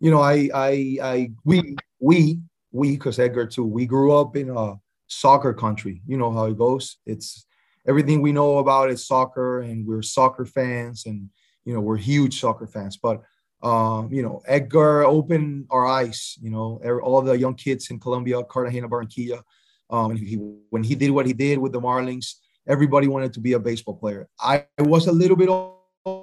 you 0.00 0.10
know, 0.10 0.20
I, 0.20 0.48
I, 0.54 0.98
I, 1.02 1.30
we, 1.44 1.76
we, 1.98 2.38
we, 2.70 2.92
because 2.92 3.18
Edgar 3.18 3.46
too. 3.46 3.64
We 3.64 3.86
grew 3.86 4.12
up 4.12 4.36
in 4.36 4.50
a 4.50 4.74
soccer 5.08 5.52
country. 5.52 6.02
You 6.06 6.16
know 6.16 6.32
how 6.32 6.46
it 6.46 6.58
goes. 6.58 6.98
It's 7.06 7.46
everything 7.86 8.20
we 8.22 8.32
know 8.32 8.58
about 8.58 8.90
is 8.90 9.06
soccer, 9.06 9.60
and 9.60 9.86
we're 9.86 10.02
soccer 10.02 10.44
fans, 10.44 11.06
and 11.06 11.30
you 11.64 11.74
know 11.74 11.80
we're 11.80 11.96
huge 11.96 12.40
soccer 12.40 12.66
fans. 12.66 12.96
But 12.96 13.22
um, 13.62 14.12
you 14.12 14.22
know, 14.22 14.42
Edgar 14.46 15.04
opened 15.04 15.66
our 15.70 15.86
eyes. 15.86 16.38
You 16.40 16.50
know, 16.50 16.80
all 17.02 17.22
the 17.22 17.36
young 17.36 17.54
kids 17.54 17.90
in 17.90 17.98
Colombia, 17.98 18.42
Cartagena, 18.44 18.88
Barranquilla. 18.88 19.42
Um, 19.90 20.14
he, 20.16 20.34
when 20.70 20.82
he 20.82 20.94
did 20.94 21.10
what 21.10 21.26
he 21.26 21.32
did 21.32 21.58
with 21.58 21.72
the 21.72 21.80
Marlins, 21.80 22.34
everybody 22.66 23.08
wanted 23.08 23.32
to 23.32 23.40
be 23.40 23.54
a 23.54 23.58
baseball 23.58 23.96
player. 23.96 24.28
I 24.38 24.66
was 24.78 25.06
a 25.06 25.12
little 25.12 25.36
bit 25.36 25.48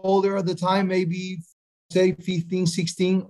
older 0.03 0.37
at 0.37 0.45
the 0.45 0.55
time, 0.55 0.87
maybe 0.87 1.39
say 1.91 2.13
15, 2.13 2.65
16, 2.65 3.27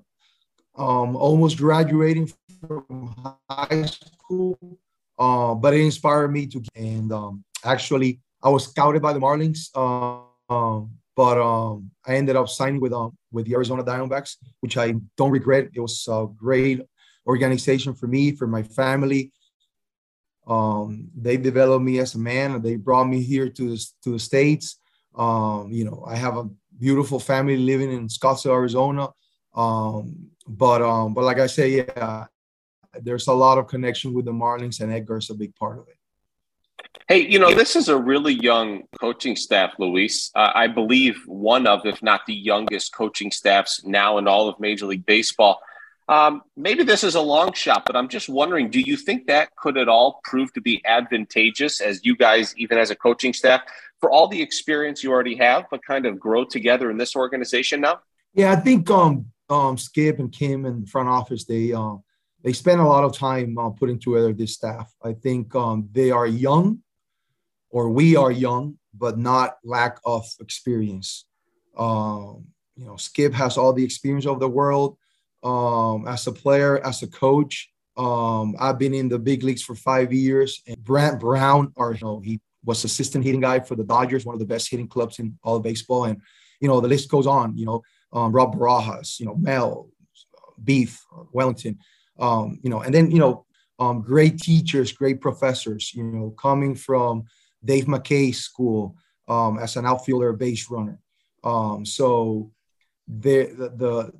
um, 0.78 1.16
almost 1.16 1.58
graduating 1.58 2.32
from 2.62 3.16
high 3.50 3.86
school. 3.86 4.58
Uh, 5.18 5.56
but 5.56 5.74
it 5.74 5.82
inspired 5.82 6.30
me 6.30 6.46
to, 6.48 6.62
and 6.76 7.12
um, 7.12 7.44
actually, 7.64 8.20
I 8.44 8.50
was 8.50 8.68
scouted 8.68 9.02
by 9.02 9.14
the 9.14 9.20
Marlins. 9.20 9.70
Uh, 9.74 10.22
um, 10.54 10.92
but 11.16 11.38
um, 11.40 11.92
I 12.06 12.16
ended 12.16 12.36
up 12.36 12.50
signing 12.50 12.82
with 12.82 12.92
um, 12.92 13.18
with 13.32 13.46
the 13.46 13.54
Arizona 13.54 13.84
Diamondbacks, 13.84 14.36
which 14.60 14.78
I 14.78 14.96
don't 15.16 15.32
regret. 15.32 15.70
It 15.74 15.80
was 15.80 16.06
a 16.10 16.28
great 16.36 16.82
organization 17.26 17.94
for 17.94 18.08
me, 18.08 18.36
for 18.36 18.48
my 18.48 18.64
family. 18.64 19.32
Um, 20.46 21.10
they 21.16 21.38
developed 21.38 21.84
me 21.84 22.00
as 22.00 22.16
a 22.16 22.20
man. 22.20 22.62
They 22.62 22.76
brought 22.76 23.08
me 23.08 23.22
here 23.22 23.50
to 23.50 23.78
to 24.04 24.12
the 24.12 24.20
states. 24.20 24.80
Um, 25.16 25.72
you 25.72 25.86
know, 25.86 26.04
I 26.08 26.16
have 26.16 26.38
a 26.38 26.50
beautiful 26.78 27.20
family 27.20 27.58
living 27.58 27.92
in 27.92 28.08
Scottsdale, 28.08 28.54
Arizona. 28.54 29.10
Um, 29.56 30.30
but 30.48 30.82
um, 30.82 31.14
but 31.14 31.24
like 31.24 31.40
I 31.40 31.48
say, 31.48 31.78
yeah, 31.78 32.26
there's 33.02 33.28
a 33.28 33.34
lot 33.34 33.58
of 33.58 33.68
connection 33.68 34.14
with 34.14 34.26
the 34.26 34.32
Marlins, 34.32 34.82
and 34.82 34.92
Edgar's 34.92 35.30
a 35.30 35.34
big 35.34 35.56
part 35.56 35.80
of 35.80 35.88
it. 35.88 35.96
Hey, 37.08 37.20
you 37.20 37.40
know, 37.40 37.54
this 37.54 37.76
is 37.76 37.88
a 37.88 37.98
really 37.98 38.34
young 38.34 38.84
coaching 39.00 39.36
staff, 39.36 39.74
Luis. 39.78 40.32
Uh, 40.36 40.52
I 40.56 40.68
believe 40.68 41.22
one 41.28 41.68
of, 41.68 41.86
if 41.86 42.02
not 42.02 42.22
the 42.26 42.34
youngest 42.34 42.94
coaching 42.94 43.32
staffs 43.32 43.84
now 43.86 44.18
in 44.18 44.28
all 44.28 44.50
of 44.50 44.60
Major 44.60 44.88
League 44.88 45.06
Baseball. 45.06 45.60
Um, 46.08 46.44
maybe 46.56 46.84
this 46.84 47.04
is 47.04 47.16
a 47.16 47.22
long 47.22 47.54
shot, 47.54 47.84
but 47.86 47.96
I'm 47.96 48.08
just 48.08 48.30
wondering 48.30 48.70
do 48.70 48.80
you 48.80 48.96
think 48.96 49.26
that 49.28 49.56
could 49.56 49.78
at 49.78 49.90
all 49.90 50.22
prove 50.24 50.54
to 50.54 50.62
be 50.62 50.82
advantageous 50.86 51.82
as 51.82 52.06
you 52.06 52.16
guys, 52.16 52.54
even 52.58 52.78
as 52.78 52.92
a 52.92 52.96
coaching 52.96 53.34
staff, 53.34 53.62
for 54.00 54.12
all 54.12 54.28
the 54.28 54.42
experience 54.42 55.04
you 55.04 55.12
already 55.12 55.36
have, 55.38 55.66
but 55.72 55.84
kind 55.84 56.06
of 56.06 56.20
grow 56.20 56.46
together 56.46 56.92
in 56.92 56.98
this 56.98 57.16
organization 57.16 57.82
now? 57.82 58.00
Yeah, 58.34 58.52
I 58.52 58.58
think 58.58 58.90
um, 58.92 59.26
um, 59.50 59.78
Skip 59.78 60.20
and 60.20 60.32
Kim 60.32 60.66
in 60.66 60.82
the 60.82 60.88
front 60.88 61.10
office, 61.10 61.46
they, 61.46 61.74
uh, 61.74 61.96
they 62.44 62.54
spend 62.54 62.82
a 62.82 62.86
lot 62.86 63.04
of 63.04 63.18
time 63.18 63.58
uh, 63.58 63.72
putting 63.72 63.98
together 63.98 64.32
this 64.32 64.54
staff. 64.54 64.94
I 65.04 65.14
think 65.14 65.56
um, 65.56 65.90
they 65.92 66.12
are 66.12 66.28
young, 66.28 66.84
or 67.72 67.90
we 67.90 68.16
are 68.16 68.32
young, 68.32 68.78
but 68.94 69.18
not 69.18 69.58
lack 69.64 69.98
of 70.06 70.26
experience. 70.40 71.26
Um, 71.76 72.46
you 72.76 72.86
know, 72.86 72.98
Skip 72.98 73.34
has 73.34 73.58
all 73.58 73.74
the 73.74 73.84
experience 73.84 74.28
of 74.28 74.40
the 74.40 74.50
world 74.50 74.98
um, 75.46 76.08
as 76.08 76.25
a 76.28 76.32
player, 76.32 76.84
as 76.86 77.04
a 77.04 77.08
coach. 77.08 77.70
Um, 77.96 78.56
I've 78.60 78.80
been 78.80 78.94
in 78.94 79.08
the 79.08 79.20
big 79.20 79.44
leagues 79.44 79.62
for 79.62 79.75
five 79.75 80.12
years. 80.12 80.62
And 80.68 80.84
Brant 80.84 81.20
Brown, 81.20 81.72
or 81.75 81.94
you 81.94 82.00
know, 82.02 82.20
he 82.20 82.42
was 82.66 82.84
assistant 82.84 83.24
hitting 83.24 83.42
guy 83.42 83.60
for 83.60 83.75
the 83.75 83.84
Dodgers, 83.84 84.25
one 84.25 84.34
of 84.34 84.40
the 84.40 84.46
best 84.46 84.70
hitting 84.70 84.88
clubs 84.88 85.20
in 85.20 85.38
all 85.44 85.58
of 85.58 85.64
baseball. 85.64 86.06
And 86.06 86.20
you 86.60 86.68
know, 86.68 86.82
the 86.82 86.88
list 86.88 87.10
goes 87.10 87.28
on. 87.28 87.56
You 87.56 87.68
know, 87.68 87.82
um, 88.12 88.34
Rob 88.34 88.56
Barajas, 88.56 89.20
you 89.20 89.28
know, 89.28 89.36
Mel, 89.36 89.90
Beef, 90.62 91.06
Wellington, 91.32 91.78
um, 92.20 92.60
you 92.64 92.70
know, 92.70 92.82
and 92.82 92.94
then 92.94 93.12
you 93.12 93.20
know, 93.20 93.46
um, 93.78 94.02
great 94.02 94.40
teachers, 94.40 94.92
great 94.92 95.22
professors. 95.22 95.94
You 95.94 96.04
know, 96.04 96.32
coming 96.32 96.74
from 96.74 97.25
Dave 97.64 97.86
McKay's 97.86 98.40
school 98.40 98.96
um, 99.28 99.60
as 99.60 99.75
an 99.75 99.86
outfielder, 99.86 100.34
base 100.34 100.70
runner. 100.72 101.00
Um, 101.44 101.86
so 101.86 102.52
the, 103.08 103.72
the, 103.75 104.12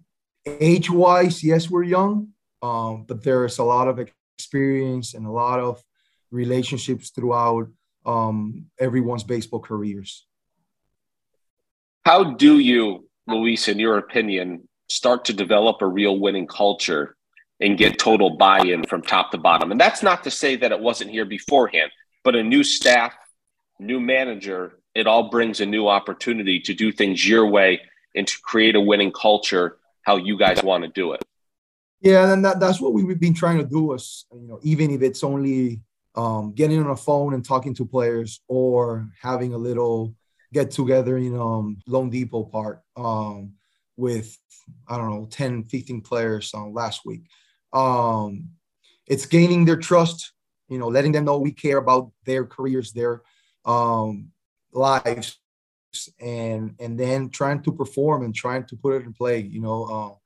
age 0.46 0.90
wise, 0.90 1.44
yes, 1.44 1.70
we're 1.70 1.84
young, 1.84 2.30
um, 2.62 3.06
but 3.08 3.24
there's 3.24 3.58
a 3.58 3.64
lot 3.64 3.88
of 3.88 4.00
experience 4.38 5.14
and 5.14 5.25
a 5.25 5.32
lot 5.32 5.60
of 5.60 5.84
relationships 6.32 7.10
throughout 7.10 7.68
um, 8.06 8.66
everyone's 8.80 9.24
baseball 9.24 9.60
careers. 9.60 10.25
How 12.06 12.36
do 12.36 12.60
you, 12.60 13.08
Luis, 13.28 13.68
in 13.68 13.80
your 13.80 13.98
opinion, 13.98 14.68
start 14.88 15.25
to 15.25 15.34
develop 15.34 15.82
a 15.82 15.88
real 15.88 16.20
winning 16.20 16.46
culture 16.46 17.16
and 17.60 17.78
get 17.78 17.98
total 17.98 18.38
buy 18.38 18.60
in 18.60 18.84
from 18.84 19.02
top 19.02 19.32
to 19.32 19.40
bottom? 19.40 19.72
And 19.72 19.82
that's 19.82 20.04
not 20.04 20.24
to 20.25 20.32
say 20.32 20.56
that 20.58 20.72
it 20.72 20.80
wasn't 20.80 21.10
here 21.10 21.25
beforehand, 21.25 21.90
but 22.24 22.36
a 22.36 22.44
new 22.44 22.64
staff, 22.64 23.16
new 23.80 24.00
manager, 24.00 24.80
it 24.94 25.08
all 25.08 25.30
brings 25.30 25.60
a 25.60 25.66
new 25.66 25.88
opportunity 25.88 26.60
to 26.62 26.74
do 26.74 26.92
things 26.92 27.28
your 27.28 27.48
way 27.48 27.82
and 28.16 28.28
to 28.28 28.38
create 28.44 28.75
a 28.75 28.82
winning 28.82 29.12
culture 29.12 29.78
how 30.05 30.17
you 30.17 30.38
guys 30.38 30.63
want 30.63 30.83
to 30.83 30.89
do 30.89 31.13
it. 31.13 31.24
Yeah, 32.00 32.31
and 32.31 32.45
that, 32.45 32.59
that's 32.59 32.79
what 32.79 32.93
we've 32.93 33.19
been 33.19 33.33
trying 33.33 33.57
to 33.57 33.65
do. 33.65 33.93
Is 33.93 34.25
you 34.31 34.47
know, 34.47 34.59
even 34.63 34.91
if 34.91 35.01
it's 35.01 35.24
only 35.24 35.81
um, 36.15 36.53
getting 36.53 36.79
on 36.79 36.91
a 36.91 36.95
phone 36.95 37.33
and 37.33 37.43
talking 37.43 37.74
to 37.75 37.85
players, 37.85 38.41
or 38.47 39.09
having 39.21 39.53
a 39.53 39.57
little 39.57 40.15
get 40.53 40.71
together 40.71 41.17
in 41.17 41.38
um, 41.38 41.77
loanDepot 41.89 42.51
Park 42.51 42.81
um, 42.95 43.53
with 43.97 44.38
I 44.88 44.97
don't 44.97 45.09
know 45.09 45.27
10, 45.29 45.65
15 45.65 46.01
players 46.01 46.53
um, 46.53 46.74
last 46.74 47.05
week. 47.05 47.24
Um, 47.74 48.50
it's 49.07 49.25
gaining 49.25 49.65
their 49.65 49.77
trust. 49.77 50.31
You 50.69 50.79
know, 50.79 50.88
letting 50.88 51.12
them 51.12 51.25
know 51.25 51.38
we 51.38 51.51
care 51.51 51.77
about 51.77 52.12
their 52.25 52.45
careers, 52.45 52.91
their 52.91 53.21
um, 53.65 54.31
lives, 54.71 55.39
and 56.20 56.75
and 56.80 57.00
then 57.00 57.30
trying 57.30 57.62
to 57.64 57.72
perform 57.72 58.24
and 58.24 58.34
trying 58.34 58.66
to 58.66 58.75
put 58.75 58.94
it 58.96 59.04
in 59.04 59.14
play 59.14 59.40
you 59.42 59.62
know 59.62 60.20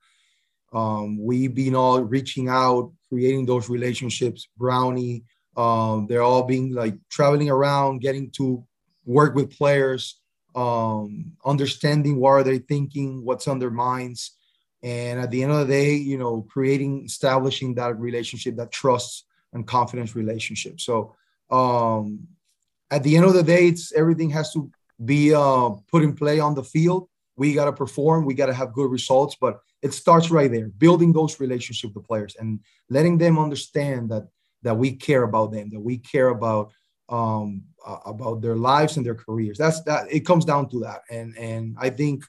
uh, 0.74 0.78
um, 0.78 1.18
we've 1.18 1.54
been 1.54 1.74
all 1.74 2.00
reaching 2.02 2.48
out 2.48 2.92
creating 3.08 3.46
those 3.46 3.68
relationships 3.68 4.48
brownie 4.56 5.24
um, 5.56 6.06
they're 6.08 6.22
all 6.22 6.44
being 6.44 6.72
like 6.72 6.94
traveling 7.08 7.50
around 7.50 8.00
getting 8.00 8.30
to 8.30 8.64
work 9.04 9.34
with 9.34 9.56
players 9.56 10.20
um, 10.54 11.32
understanding 11.44 12.16
what 12.18 12.30
are 12.30 12.42
they 12.42 12.58
thinking 12.58 13.24
what's 13.24 13.48
on 13.48 13.58
their 13.58 13.70
minds. 13.70 14.36
And 14.82 15.20
at 15.20 15.30
the 15.30 15.42
end 15.42 15.52
of 15.52 15.58
the 15.66 15.72
day 15.72 15.94
you 15.94 16.16
know 16.16 16.42
creating 16.42 17.04
establishing 17.04 17.74
that 17.74 17.98
relationship 17.98 18.56
that 18.56 18.72
trust 18.72 19.26
and 19.52 19.66
confidence 19.66 20.16
relationship. 20.16 20.80
So 20.80 21.14
um, 21.50 22.28
at 22.90 23.02
the 23.02 23.16
end 23.16 23.26
of 23.26 23.34
the 23.34 23.42
day 23.42 23.68
it's 23.68 23.92
everything 23.92 24.30
has 24.30 24.52
to 24.54 24.70
be 25.04 25.34
uh, 25.34 25.70
put 25.90 26.02
in 26.02 26.14
play 26.14 26.40
on 26.40 26.54
the 26.54 26.64
field. 26.64 27.08
We 27.36 27.54
got 27.54 27.66
to 27.66 27.72
perform. 27.72 28.24
We 28.24 28.34
got 28.34 28.46
to 28.46 28.54
have 28.54 28.72
good 28.72 28.90
results. 28.90 29.36
But 29.40 29.60
it 29.82 29.94
starts 29.94 30.30
right 30.30 30.50
there, 30.50 30.68
building 30.68 31.12
those 31.12 31.40
relationships 31.40 31.84
with 31.84 31.94
the 31.94 32.06
players 32.06 32.36
and 32.38 32.60
letting 32.88 33.18
them 33.18 33.38
understand 33.38 34.10
that 34.10 34.28
that 34.62 34.76
we 34.76 34.92
care 34.92 35.22
about 35.22 35.52
them, 35.52 35.70
that 35.70 35.80
we 35.80 35.96
care 35.98 36.28
about 36.28 36.72
um, 37.08 37.62
uh, 37.84 37.98
about 38.04 38.42
their 38.42 38.56
lives 38.56 38.96
and 38.96 39.06
their 39.06 39.14
careers. 39.14 39.58
That's 39.58 39.82
that. 39.84 40.12
It 40.12 40.20
comes 40.20 40.44
down 40.44 40.68
to 40.70 40.80
that. 40.80 41.02
And 41.10 41.36
and 41.38 41.76
I 41.78 41.90
think 41.90 42.24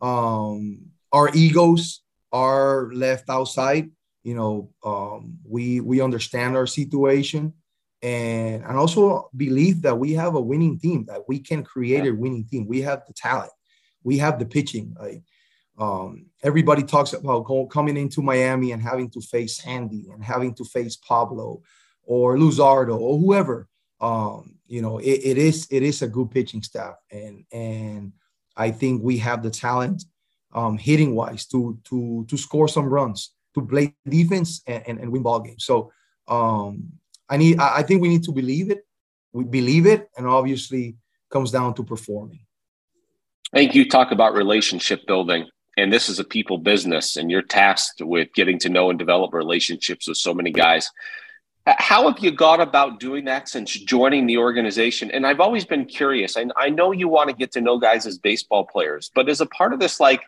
um, 0.00 0.86
our 1.12 1.30
egos 1.34 2.02
are 2.32 2.90
left 2.92 3.28
outside. 3.28 3.90
You 4.22 4.34
know, 4.34 4.70
um, 4.84 5.38
we 5.44 5.80
we 5.80 6.00
understand 6.00 6.56
our 6.56 6.66
situation 6.68 7.54
and 8.02 8.64
and 8.64 8.76
also 8.76 9.30
believe 9.36 9.82
that 9.82 9.98
we 9.98 10.12
have 10.14 10.34
a 10.34 10.40
winning 10.40 10.78
team 10.78 11.04
that 11.06 11.22
we 11.28 11.38
can 11.38 11.62
create 11.62 12.04
yeah. 12.04 12.10
a 12.10 12.14
winning 12.14 12.44
team. 12.44 12.66
We 12.66 12.82
have 12.82 13.02
the 13.06 13.12
talent. 13.14 13.52
We 14.02 14.18
have 14.18 14.38
the 14.38 14.46
pitching 14.46 14.96
like 14.98 15.22
um, 15.78 16.26
everybody 16.42 16.82
talks 16.82 17.12
about 17.12 17.44
coming 17.70 17.96
into 17.96 18.20
miami 18.20 18.72
and 18.72 18.82
having 18.82 19.10
to 19.10 19.20
face 19.20 19.64
Andy 19.66 20.08
and 20.12 20.22
having 20.22 20.54
to 20.54 20.64
face 20.64 20.96
pablo 20.96 21.62
or 22.02 22.36
luzardo 22.36 22.98
or 22.98 23.18
whoever. 23.18 23.68
Um, 24.00 24.56
you 24.66 24.82
know 24.82 24.98
it, 24.98 25.20
it 25.24 25.38
is 25.38 25.68
it 25.70 25.82
is 25.82 26.02
a 26.02 26.08
good 26.08 26.30
pitching 26.30 26.62
staff. 26.62 26.96
And 27.10 27.44
and 27.52 28.12
i 28.56 28.70
think 28.70 29.02
we 29.02 29.16
have 29.18 29.42
the 29.42 29.50
talent 29.50 30.04
um, 30.52 30.76
hitting 30.76 31.14
wise 31.14 31.46
to 31.46 31.78
to 31.84 32.26
to 32.28 32.36
score 32.36 32.68
some 32.68 32.86
runs 32.86 33.30
to 33.54 33.64
play 33.66 33.94
defense 34.08 34.62
and, 34.66 34.82
and, 34.86 34.98
and 35.00 35.12
win 35.12 35.22
ball 35.22 35.40
games 35.40 35.64
so 35.64 35.90
um, 36.28 36.92
I 37.32 37.36
need. 37.38 37.58
I 37.58 37.82
think 37.82 38.02
we 38.02 38.10
need 38.14 38.24
to 38.24 38.32
believe 38.32 38.70
it. 38.74 38.80
We 39.32 39.44
believe 39.44 39.86
it, 39.86 40.10
and 40.16 40.26
obviously 40.26 40.96
comes 41.30 41.50
down 41.50 41.72
to 41.76 41.82
performing. 41.82 42.44
I 43.54 43.56
think 43.58 43.74
you 43.74 43.88
talk 43.88 44.12
about 44.12 44.34
relationship 44.34 45.06
building, 45.06 45.42
and 45.78 45.90
this 45.90 46.10
is 46.10 46.18
a 46.18 46.24
people 46.24 46.58
business, 46.58 47.16
and 47.16 47.30
you're 47.30 47.48
tasked 47.60 48.02
with 48.02 48.28
getting 48.34 48.58
to 48.64 48.68
know 48.68 48.90
and 48.90 48.98
develop 48.98 49.32
relationships 49.32 50.06
with 50.08 50.18
so 50.18 50.34
many 50.34 50.52
guys. 50.52 50.90
How 51.66 52.00
have 52.08 52.18
you 52.24 52.32
gone 52.32 52.60
about 52.60 53.00
doing 53.00 53.24
that 53.26 53.48
since 53.48 53.72
joining 53.72 54.26
the 54.26 54.36
organization? 54.36 55.10
And 55.10 55.26
I've 55.26 55.40
always 55.40 55.64
been 55.64 55.86
curious. 55.86 56.36
I, 56.36 56.46
I 56.56 56.68
know 56.68 56.92
you 56.92 57.08
want 57.08 57.30
to 57.30 57.36
get 57.36 57.52
to 57.52 57.60
know 57.60 57.78
guys 57.78 58.04
as 58.04 58.18
baseball 58.18 58.66
players, 58.66 59.10
but 59.14 59.28
as 59.28 59.40
a 59.40 59.46
part 59.46 59.72
of 59.72 59.78
this, 59.80 60.00
like, 60.00 60.22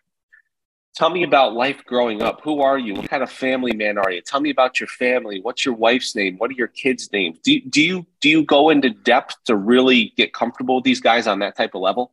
tell 0.95 1.11
me 1.11 1.25
about 1.25 1.55
life 1.55 1.85
growing 1.85 2.23
up. 2.23 2.41
Who 2.45 2.61
are 2.61 2.79
you? 2.79 2.95
What 2.95 3.09
kind 3.09 3.23
of 3.23 3.31
family 3.31 3.75
man 3.75 3.99
are 3.99 4.11
you? 4.11 4.21
Tell 4.23 4.41
me 4.41 4.51
about 4.51 4.81
your 4.81 4.87
family. 4.87 5.41
What's 5.43 5.65
your 5.65 5.75
wife's 5.75 6.15
name? 6.15 6.37
What 6.39 6.51
are 6.51 6.55
your 6.55 6.69
kids' 6.69 7.11
names? 7.13 7.39
Do, 7.43 7.61
do 7.61 7.83
you 7.83 8.07
do 8.21 8.29
you 8.29 8.45
go 8.45 8.71
into 8.71 8.91
depth 8.91 9.37
to 9.47 9.57
really 9.57 10.13
get 10.17 10.33
comfortable 10.33 10.77
with 10.77 10.85
these 10.85 11.01
guys 11.01 11.27
on 11.27 11.41
that 11.41 11.57
type 11.57 11.75
of 11.75 11.81
level? 11.81 12.13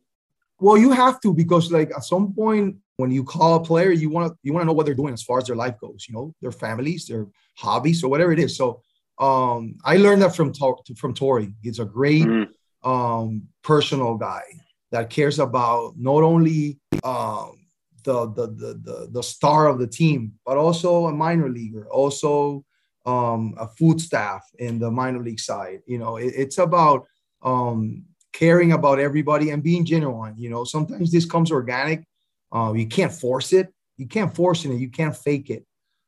Well, 0.58 0.76
you 0.76 0.90
have 0.92 1.20
to 1.22 1.32
because 1.32 1.72
like 1.72 1.90
at 1.90 2.04
some 2.04 2.32
point 2.34 2.76
when 2.96 3.10
you 3.10 3.24
call 3.24 3.56
a 3.56 3.64
player, 3.64 3.90
you 3.90 4.10
want 4.10 4.32
to 4.32 4.38
you 4.42 4.52
want 4.52 4.62
to 4.62 4.66
know 4.66 4.72
what 4.72 4.86
they're 4.86 4.94
doing 4.94 5.14
as 5.14 5.22
far 5.22 5.38
as 5.38 5.46
their 5.46 5.56
life 5.56 5.78
goes. 5.80 6.06
You 6.08 6.14
know, 6.14 6.34
their 6.40 6.52
families, 6.52 7.06
their 7.06 7.26
hobbies, 7.56 8.02
or 8.04 8.08
whatever 8.08 8.32
it 8.32 8.38
is. 8.38 8.56
So 8.56 8.82
um, 9.18 9.76
I 9.84 9.96
learned 9.96 10.22
that 10.22 10.34
from 10.34 10.52
from 10.52 11.14
Torey. 11.14 11.54
He's 11.62 11.78
a 11.78 11.84
great 11.84 12.24
mm-hmm. 12.24 12.88
um, 12.88 13.48
personal 13.62 14.16
guy 14.16 14.42
that 14.90 15.08
cares 15.08 15.38
about 15.38 15.94
not 15.96 16.22
only 16.22 16.78
um, 17.02 17.61
the, 18.04 18.26
the, 18.26 18.46
the 18.46 19.08
the 19.10 19.22
star 19.22 19.68
of 19.68 19.78
the 19.78 19.86
team, 19.86 20.32
but 20.44 20.56
also 20.56 21.06
a 21.06 21.12
minor 21.12 21.48
leaguer, 21.48 21.86
also 21.90 22.64
um, 23.06 23.54
a 23.58 23.66
food 23.68 24.00
staff 24.00 24.44
in 24.58 24.78
the 24.78 24.90
minor 24.90 25.22
league 25.22 25.40
side. 25.40 25.80
You 25.86 25.98
know, 25.98 26.16
it, 26.16 26.32
it's 26.36 26.58
about 26.58 27.06
um, 27.42 28.04
caring 28.32 28.72
about 28.72 28.98
everybody 28.98 29.50
and 29.50 29.62
being 29.62 29.84
genuine. 29.84 30.34
You 30.36 30.50
know, 30.50 30.64
sometimes 30.64 31.10
this 31.10 31.24
comes 31.24 31.50
organic. 31.50 32.04
Uh, 32.52 32.72
you 32.74 32.86
can't 32.86 33.12
force 33.12 33.52
it. 33.52 33.72
You 33.96 34.06
can't 34.06 34.34
force 34.34 34.64
it. 34.64 34.72
You 34.74 34.90
can't 34.90 35.16
fake 35.16 35.50
it. 35.50 35.64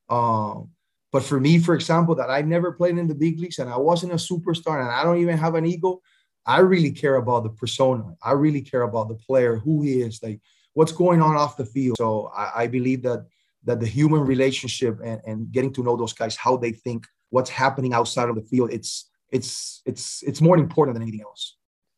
Um, 0.08 0.70
but 1.12 1.22
for 1.22 1.38
me, 1.38 1.58
for 1.58 1.74
example, 1.74 2.14
that 2.16 2.30
I 2.30 2.42
never 2.42 2.72
played 2.72 2.98
in 2.98 3.06
the 3.06 3.14
big 3.14 3.38
leagues 3.38 3.58
and 3.58 3.70
I 3.70 3.76
wasn't 3.76 4.12
a 4.12 4.16
superstar 4.16 4.80
and 4.80 4.90
I 4.90 5.04
don't 5.04 5.18
even 5.18 5.38
have 5.38 5.54
an 5.54 5.64
ego, 5.64 6.02
I 6.46 6.58
really 6.58 6.90
care 6.90 7.16
about 7.16 7.44
the 7.44 7.50
persona. 7.50 8.14
I 8.22 8.32
really 8.32 8.60
care 8.60 8.82
about 8.82 9.08
the 9.08 9.14
player, 9.14 9.56
who 9.56 9.82
he 9.82 10.02
is, 10.02 10.20
like 10.22 10.40
what's 10.74 10.92
going 10.92 11.22
on 11.22 11.36
off 11.36 11.56
the 11.56 11.64
field. 11.64 11.96
So 11.98 12.30
I, 12.36 12.62
I 12.62 12.66
believe 12.66 13.02
that 13.02 13.26
that 13.64 13.80
the 13.80 13.86
human 13.86 14.20
relationship 14.20 15.00
and, 15.02 15.20
and 15.26 15.50
getting 15.50 15.72
to 15.72 15.82
know 15.82 15.96
those 15.96 16.12
guys, 16.12 16.36
how 16.36 16.56
they 16.56 16.72
think, 16.72 17.06
what's 17.30 17.48
happening 17.48 17.94
outside 17.94 18.28
of 18.28 18.34
the 18.34 18.42
field, 18.42 18.70
it's 18.72 19.10
it's 19.32 19.82
it's 19.86 20.22
it's 20.22 20.40
more 20.40 20.58
important 20.58 20.94
than 20.94 21.02
anything 21.02 21.22
else. 21.22 21.56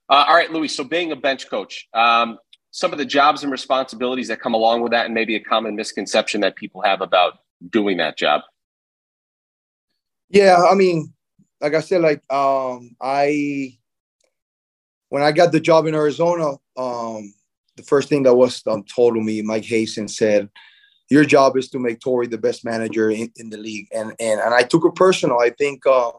Uh, 0.08 0.24
all 0.28 0.34
right, 0.34 0.50
Louis. 0.52 0.68
So 0.68 0.84
being 0.84 1.10
a 1.10 1.16
bench 1.16 1.50
coach, 1.50 1.88
um, 1.92 2.38
some 2.70 2.92
of 2.92 2.98
the 2.98 3.04
jobs 3.04 3.42
and 3.42 3.50
responsibilities 3.50 4.28
that 4.28 4.40
come 4.40 4.54
along 4.54 4.82
with 4.82 4.92
that, 4.92 5.06
and 5.06 5.14
maybe 5.14 5.34
a 5.34 5.40
common 5.40 5.74
misconception 5.74 6.40
that 6.42 6.54
people 6.54 6.82
have 6.82 7.00
about 7.00 7.38
doing 7.70 7.96
that 7.96 8.16
job. 8.16 8.42
Yeah, 10.28 10.62
I 10.70 10.74
mean, 10.74 11.12
like 11.60 11.74
I 11.74 11.80
said, 11.80 12.02
like 12.02 12.22
um, 12.32 12.96
I 13.00 13.76
when 15.08 15.22
I 15.22 15.32
got 15.32 15.52
the 15.52 15.60
job 15.60 15.86
in 15.86 15.94
Arizona, 15.94 16.52
um, 16.76 17.34
the 17.76 17.82
first 17.82 18.08
thing 18.08 18.22
that 18.24 18.34
was 18.34 18.62
um, 18.66 18.84
told 18.84 19.14
to 19.14 19.20
me, 19.20 19.42
Mike 19.42 19.64
Hazen 19.64 20.08
said, 20.08 20.48
"Your 21.10 21.24
job 21.24 21.56
is 21.56 21.68
to 21.70 21.78
make 21.78 22.00
Torey 22.00 22.30
the 22.30 22.38
best 22.38 22.64
manager 22.64 23.10
in, 23.10 23.30
in 23.36 23.50
the 23.50 23.56
league," 23.56 23.88
and 23.92 24.12
and 24.18 24.40
and 24.40 24.54
I 24.54 24.62
took 24.62 24.84
it 24.84 24.94
personal. 24.94 25.38
I 25.38 25.50
think 25.50 25.86
uh, 25.86 26.12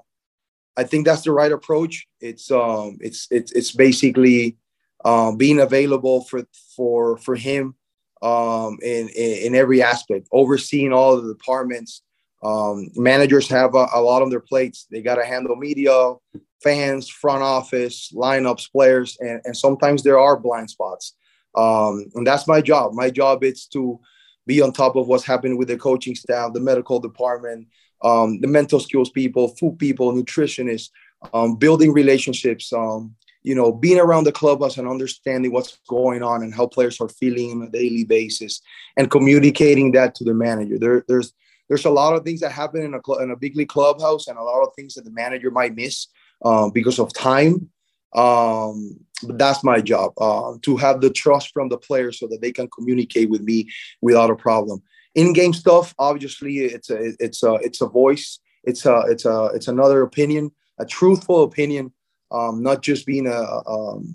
I 0.78 0.84
think 0.84 1.06
that's 1.06 1.24
the 1.24 1.32
right 1.32 1.52
approach. 1.52 2.08
It's 2.20 2.52
um, 2.52 2.98
it's 3.02 3.28
it's 3.32 3.52
it's 3.52 3.72
basically 3.72 4.58
um, 5.06 5.38
being 5.38 5.60
available 5.60 6.24
for 6.26 6.48
for 6.76 7.18
for 7.18 7.36
him 7.36 7.76
um, 8.22 8.78
in, 8.82 9.10
in 9.10 9.48
in 9.48 9.56
every 9.56 9.82
aspect, 9.82 10.28
overseeing 10.32 10.94
all 10.94 11.22
the 11.22 11.34
departments 11.34 12.02
um, 12.44 12.90
managers 12.96 13.48
have 13.50 13.74
a, 13.74 13.88
a, 13.94 14.02
lot 14.02 14.22
on 14.22 14.30
their 14.30 14.40
plates. 14.40 14.88
They 14.92 15.02
got 15.02 15.16
to 15.16 15.26
handle 15.26 15.56
media, 15.56 16.14
fans, 16.62 17.10
front 17.10 17.42
office, 17.42 18.12
lineups, 18.14 18.72
players, 18.72 19.18
and, 19.20 19.42
and 19.44 19.58
sometimes 19.58 20.04
there 20.04 20.20
are 20.20 20.40
blind 20.40 20.70
spots. 20.70 21.16
Um, 21.58 22.06
and 22.16 22.26
that's 22.26 22.48
my 22.48 22.62
job. 22.62 22.94
My 22.94 23.10
job 23.10 23.44
is 23.44 23.66
to 23.68 24.00
be 24.46 24.62
on 24.62 24.72
top 24.72 24.96
of 24.96 25.08
what's 25.08 25.26
happening 25.26 25.58
with 25.58 25.68
the 25.68 25.78
coaching 25.78 26.16
staff, 26.16 26.54
the 26.54 26.60
medical 26.60 27.00
department, 27.00 27.68
um, 28.04 28.40
the 28.42 28.48
mental 28.48 28.80
skills 28.80 29.10
people, 29.10 29.50
food 29.50 29.78
people, 29.80 30.14
nutritionists, 30.14 30.90
um, 31.34 31.56
building 31.56 31.92
relationships, 31.92 32.72
um, 32.72 33.16
you 33.44 33.56
know, 33.56 33.72
being 33.72 34.00
around 34.00 34.26
the 34.26 34.32
clubhouse 34.32 34.78
and 34.78 34.88
understanding 34.88 35.52
what's 35.52 35.80
going 35.88 36.22
on 36.22 36.44
and 36.44 36.54
how 36.54 36.68
players 36.68 37.02
are 37.02 37.10
feeling 37.10 37.52
on 37.52 37.68
a 37.68 37.72
daily 37.72 38.04
basis 38.04 38.62
and 38.96 39.10
communicating 39.10 39.92
that 39.94 40.16
to 40.16 40.24
the 40.24 40.34
manager. 40.34 40.78
There, 40.78 41.04
there's 41.08 41.34
there's 41.70 41.86
a 41.86 41.90
lot 41.90 42.14
of 42.14 42.24
things 42.24 42.40
that 42.42 42.52
happen 42.52 42.82
in 42.82 42.94
a 42.94 43.00
cl- 43.06 43.20
in 43.20 43.32
a 43.32 43.36
big 43.36 43.56
league 43.56 43.68
clubhouse 43.68 44.28
and 44.28 44.38
a 44.38 44.44
lot 44.44 44.64
of 44.64 44.74
things 44.76 44.94
that 44.94 45.06
the 45.06 45.12
manager 45.12 45.52
might 45.52 45.76
miss 45.76 46.08
um, 46.46 46.72
because 46.72 47.00
of 47.00 47.14
time. 47.14 47.70
Um, 48.16 49.00
but 49.24 49.38
that's 49.38 49.64
my 49.64 49.82
job 49.82 50.14
uh, 50.18 50.54
to 50.62 50.78
have 50.78 51.02
the 51.02 51.10
trust 51.10 51.52
from 51.54 51.70
the 51.70 51.78
players 51.78 52.20
so 52.20 52.28
that 52.28 52.42
they 52.42 52.52
can 52.52 52.70
communicate 52.70 53.30
with 53.30 53.42
me 53.42 53.70
without 54.02 54.30
a 54.30 54.36
problem. 54.36 54.82
In-game 55.16 55.54
stuff, 55.54 55.96
obviously, 55.98 56.58
it's 56.58 56.90
a 56.90 57.14
it's 57.20 57.42
a 57.42 57.54
it's 57.56 57.82
a 57.82 57.88
voice. 57.88 58.40
It's 58.64 58.86
a 58.86 59.04
it's 59.10 59.26
a 59.26 59.46
it's 59.56 59.68
another 59.68 60.04
opinion, 60.04 60.52
a 60.78 60.86
truthful 60.86 61.44
opinion, 61.44 61.92
um, 62.32 62.62
not 62.62 62.84
just 62.84 63.06
being 63.06 63.26
a, 63.28 63.32
a, 63.32 63.64
um, 63.68 64.14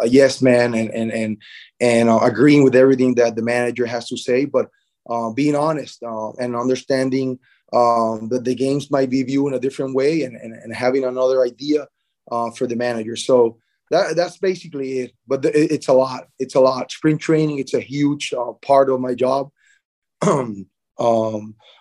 a 0.00 0.08
yes 0.08 0.40
man 0.40 0.74
and 0.74 0.90
and 0.90 1.10
and 1.10 1.42
and 1.80 2.08
uh, 2.08 2.18
agreeing 2.18 2.62
with 2.62 2.76
everything 2.76 3.16
that 3.16 3.34
the 3.34 3.42
manager 3.42 3.86
has 3.86 4.06
to 4.08 4.16
say, 4.16 4.44
but 4.44 4.68
uh, 5.08 5.30
being 5.30 5.56
honest 5.56 6.02
uh, 6.02 6.30
and 6.32 6.54
understanding 6.54 7.38
um, 7.72 8.28
that 8.28 8.44
the 8.44 8.54
games 8.54 8.90
might 8.90 9.10
be 9.10 9.22
viewed 9.22 9.48
in 9.48 9.54
a 9.54 9.60
different 9.60 9.94
way 9.94 10.22
and, 10.22 10.36
and, 10.36 10.52
and 10.52 10.74
having 10.74 11.04
another 11.04 11.42
idea 11.42 11.86
uh, 12.30 12.50
for 12.50 12.66
the 12.66 12.76
manager. 12.76 13.16
So 13.16 13.58
that, 13.90 14.16
that's 14.16 14.38
basically 14.38 15.00
it. 15.00 15.12
But 15.26 15.42
the, 15.42 15.50
it's 15.74 15.88
a 15.88 15.92
lot. 15.92 16.28
It's 16.38 16.54
a 16.54 16.60
lot. 16.60 16.90
Spring 16.90 17.18
training, 17.18 17.58
it's 17.58 17.74
a 17.74 17.80
huge 17.80 18.32
uh, 18.32 18.52
part 18.62 18.90
of 18.90 19.00
my 19.00 19.14
job. 19.14 19.50
um, 20.26 20.66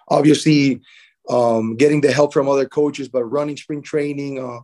obviously, 0.07 0.81
um, 1.29 1.75
getting 1.75 2.01
the 2.01 2.11
help 2.11 2.33
from 2.33 2.47
other 2.47 2.67
coaches, 2.67 3.09
but 3.09 3.23
running 3.25 3.57
spring 3.57 3.81
training, 3.81 4.39
uh, 4.39 4.59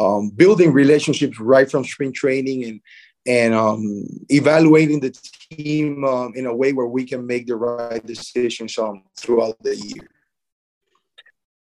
um, 0.00 0.30
building 0.30 0.72
relationships 0.72 1.38
right 1.38 1.70
from 1.70 1.84
spring 1.84 2.12
training 2.12 2.64
and 2.64 2.80
and 3.26 3.54
um, 3.54 4.06
evaluating 4.28 5.00
the 5.00 5.10
team 5.50 6.04
um, 6.04 6.32
in 6.36 6.46
a 6.46 6.54
way 6.54 6.72
where 6.72 6.86
we 6.86 7.04
can 7.04 7.26
make 7.26 7.46
the 7.48 7.56
right 7.56 8.06
decisions 8.06 8.78
um, 8.78 9.02
throughout 9.16 9.60
the 9.64 9.74
year. 9.76 10.08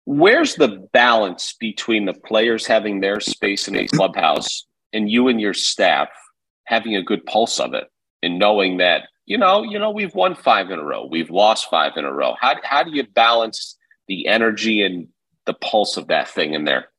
Where's 0.06 0.56
the 0.56 0.88
balance 0.94 1.56
between 1.60 2.06
the 2.06 2.14
players 2.14 2.66
having 2.66 3.00
their 3.00 3.20
space 3.20 3.68
in 3.68 3.76
a 3.76 3.88
clubhouse 3.88 4.66
and 4.94 5.10
you 5.10 5.28
and 5.28 5.42
your 5.42 5.54
staff 5.54 6.10
having 6.66 6.96
a 6.96 7.04
good 7.04 7.26
pulse 7.26 7.60
of 7.60 7.74
it 7.74 7.88
and 8.22 8.40
knowing 8.40 8.78
that 8.78 9.04
you 9.26 9.38
know 9.38 9.64
you 9.64 9.80
know 9.80 9.92
we've 9.92 10.14
won 10.14 10.36
five 10.36 10.70
in 10.70 10.80
a 10.80 10.84
row, 10.84 11.06
we've 11.06 11.32
lost 11.32 11.70
five 11.70 11.94
in 11.98 12.06
a 12.06 12.14
row. 12.14 12.36
How 12.40 12.56
how 12.64 12.84
do 12.84 12.92
you 12.92 13.04
balance 13.04 13.78
the 14.08 14.28
energy 14.28 14.84
and 14.84 15.08
the 15.46 15.54
pulse 15.54 15.98
of 15.98 16.08
that 16.08 16.30
thing 16.30 16.54
in 16.54 16.66
there? 16.66 16.90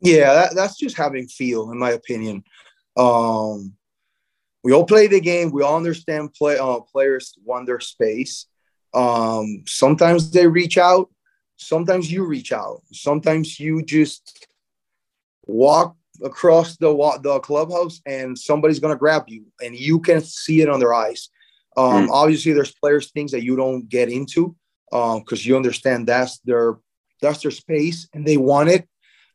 Yeah, 0.00 0.34
that, 0.34 0.54
that's 0.54 0.76
just 0.76 0.96
having 0.96 1.28
feel, 1.28 1.70
in 1.70 1.78
my 1.78 1.90
opinion. 1.90 2.44
Um, 2.96 3.72
we 4.62 4.72
all 4.72 4.84
play 4.84 5.06
the 5.06 5.20
game. 5.20 5.50
We 5.50 5.62
all 5.62 5.76
understand 5.76 6.34
play 6.34 6.58
uh, 6.58 6.80
players 6.80 7.34
want 7.42 7.66
their 7.66 7.80
space. 7.80 8.46
Um, 8.92 9.64
sometimes 9.66 10.30
they 10.30 10.46
reach 10.46 10.78
out. 10.78 11.10
Sometimes 11.64 12.10
you 12.10 12.24
reach 12.24 12.52
out. 12.52 12.82
Sometimes 12.92 13.58
you 13.58 13.82
just 13.82 14.46
walk 15.46 15.96
across 16.22 16.76
the 16.76 16.92
the 17.22 17.40
clubhouse 17.40 18.00
and 18.06 18.38
somebody's 18.38 18.80
gonna 18.80 18.96
grab 18.96 19.24
you, 19.28 19.46
and 19.62 19.74
you 19.74 20.00
can 20.00 20.20
see 20.20 20.60
it 20.60 20.68
on 20.68 20.80
their 20.80 20.94
eyes. 20.94 21.28
Um, 21.76 22.06
mm. 22.06 22.10
Obviously, 22.10 22.52
there's 22.52 22.74
players 22.74 23.10
things 23.10 23.32
that 23.32 23.42
you 23.42 23.56
don't 23.56 23.88
get 23.88 24.08
into 24.08 24.54
because 24.90 25.40
um, 25.40 25.48
you 25.48 25.56
understand 25.56 26.06
that's 26.06 26.38
their 26.40 26.78
that's 27.20 27.42
their 27.42 27.50
space 27.50 28.08
and 28.12 28.26
they 28.26 28.36
want 28.36 28.68
it 28.68 28.86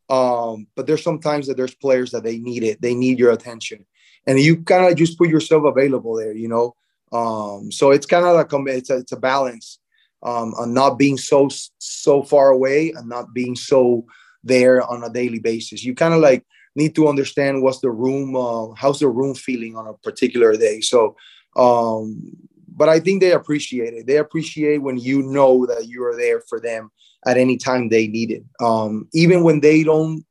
um, 0.09 0.67
but 0.75 0.87
there's 0.87 1.03
sometimes 1.03 1.47
that 1.47 1.55
there's 1.55 1.75
players 1.75 2.11
that 2.11 2.23
they 2.23 2.39
need 2.39 2.63
it, 2.63 2.81
they 2.81 2.95
need 2.95 3.19
your 3.19 3.31
attention, 3.31 3.85
and 4.25 4.39
you 4.39 4.63
kind 4.63 4.91
of 4.91 4.97
just 4.97 5.17
put 5.17 5.29
yourself 5.29 5.63
available 5.65 6.15
there, 6.15 6.33
you 6.33 6.47
know. 6.47 6.75
Um, 7.11 7.71
so 7.71 7.91
it's 7.91 8.05
kind 8.05 8.25
of 8.25 8.35
like 8.35 8.51
a, 8.51 8.63
it's 8.75 8.89
a, 8.89 8.97
it's 8.97 9.11
a 9.11 9.17
balance 9.17 9.79
um, 10.23 10.53
on 10.55 10.73
not 10.73 10.97
being 10.97 11.17
so 11.17 11.49
so 11.79 12.23
far 12.23 12.49
away 12.49 12.91
and 12.95 13.07
not 13.07 13.33
being 13.33 13.55
so 13.55 14.05
there 14.43 14.81
on 14.89 15.03
a 15.03 15.09
daily 15.09 15.39
basis. 15.39 15.83
You 15.83 15.95
kind 15.95 16.13
of 16.13 16.21
like 16.21 16.45
need 16.75 16.95
to 16.95 17.07
understand 17.07 17.61
what's 17.61 17.79
the 17.79 17.91
room, 17.91 18.35
uh, 18.35 18.73
how's 18.75 18.99
the 18.99 19.07
room 19.09 19.35
feeling 19.35 19.75
on 19.75 19.87
a 19.87 19.93
particular 19.93 20.55
day. 20.55 20.81
So, 20.81 21.15
um, 21.55 22.31
but 22.67 22.89
I 22.89 22.99
think 22.99 23.21
they 23.21 23.33
appreciate 23.33 23.93
it. 23.93 24.07
They 24.07 24.17
appreciate 24.17 24.77
when 24.79 24.97
you 24.97 25.21
know 25.23 25.65
that 25.65 25.87
you 25.87 26.03
are 26.05 26.15
there 26.15 26.41
for 26.47 26.59
them 26.59 26.91
at 27.25 27.37
any 27.37 27.57
time 27.57 27.89
they 27.89 28.07
need 28.07 28.31
it. 28.31 28.43
Um, 28.61 29.09
even 29.13 29.43
when 29.43 29.59
they 29.59 29.83
don't, 29.83 30.23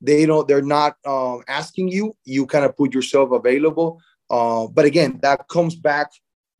they 0.00 0.24
don't, 0.24 0.48
they're 0.48 0.62
not 0.62 0.96
um, 1.04 1.42
asking 1.46 1.88
you. 1.88 2.16
You 2.24 2.46
kind 2.46 2.64
of 2.64 2.76
put 2.76 2.94
yourself 2.94 3.32
available. 3.32 4.00
Uh, 4.30 4.66
but 4.68 4.86
again, 4.86 5.18
that 5.22 5.48
comes 5.48 5.74
back 5.74 6.10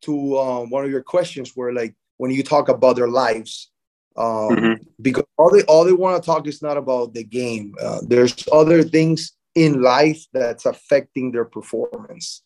to 0.03 0.37
um, 0.37 0.69
one 0.69 0.83
of 0.85 0.91
your 0.91 1.01
questions, 1.01 1.53
where 1.55 1.73
like 1.73 1.95
when 2.21 2.29
you 2.29 2.43
talk 2.43 2.69
about 2.69 2.95
their 2.97 3.07
lives, 3.07 3.71
um, 4.15 4.27
mm-hmm. 4.27 4.83
because 5.01 5.23
all 5.39 5.49
they 5.49 5.63
all 5.63 5.83
they 5.83 5.91
want 5.91 6.21
to 6.21 6.23
talk 6.23 6.45
is 6.45 6.61
not 6.61 6.77
about 6.77 7.15
the 7.15 7.23
game. 7.23 7.73
Uh, 7.81 7.97
there's 8.07 8.47
other 8.51 8.83
things 8.83 9.33
in 9.55 9.81
life 9.81 10.23
that's 10.31 10.67
affecting 10.67 11.31
their 11.31 11.45
performance. 11.45 12.43